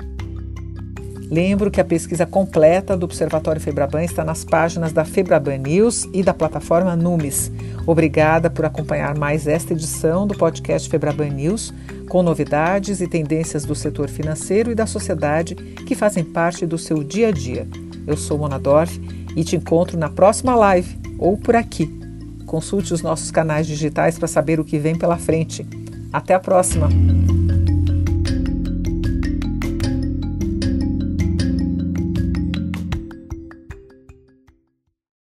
Lembro 1.30 1.70
que 1.70 1.80
a 1.80 1.84
pesquisa 1.84 2.24
completa 2.24 2.96
do 2.96 3.04
Observatório 3.04 3.60
Febraban 3.60 4.02
está 4.02 4.24
nas 4.24 4.44
páginas 4.44 4.92
da 4.92 5.04
Febraban 5.04 5.58
News 5.58 6.08
e 6.14 6.22
da 6.22 6.32
plataforma 6.32 6.96
Numes. 6.96 7.52
Obrigada 7.86 8.48
por 8.48 8.64
acompanhar 8.64 9.16
mais 9.16 9.46
esta 9.46 9.74
edição 9.74 10.26
do 10.26 10.34
podcast 10.34 10.88
Febraban 10.88 11.28
News, 11.28 11.72
com 12.08 12.22
novidades 12.22 13.02
e 13.02 13.06
tendências 13.06 13.66
do 13.66 13.74
setor 13.74 14.08
financeiro 14.08 14.70
e 14.70 14.74
da 14.74 14.86
sociedade 14.86 15.54
que 15.54 15.94
fazem 15.94 16.24
parte 16.24 16.64
do 16.64 16.78
seu 16.78 17.04
dia 17.04 17.28
a 17.28 17.30
dia. 17.30 17.68
Eu 18.06 18.16
sou 18.16 18.38
Mona 18.38 18.58
Dorf 18.58 18.98
e 19.36 19.44
te 19.44 19.54
encontro 19.54 19.98
na 19.98 20.08
próxima 20.08 20.56
live 20.56 20.98
ou 21.18 21.36
por 21.36 21.54
aqui. 21.54 21.94
Consulte 22.46 22.94
os 22.94 23.02
nossos 23.02 23.30
canais 23.30 23.66
digitais 23.66 24.18
para 24.18 24.26
saber 24.26 24.58
o 24.58 24.64
que 24.64 24.78
vem 24.78 24.96
pela 24.96 25.18
frente. 25.18 25.66
Até 26.12 26.34
a 26.34 26.40
próxima! 26.40 26.88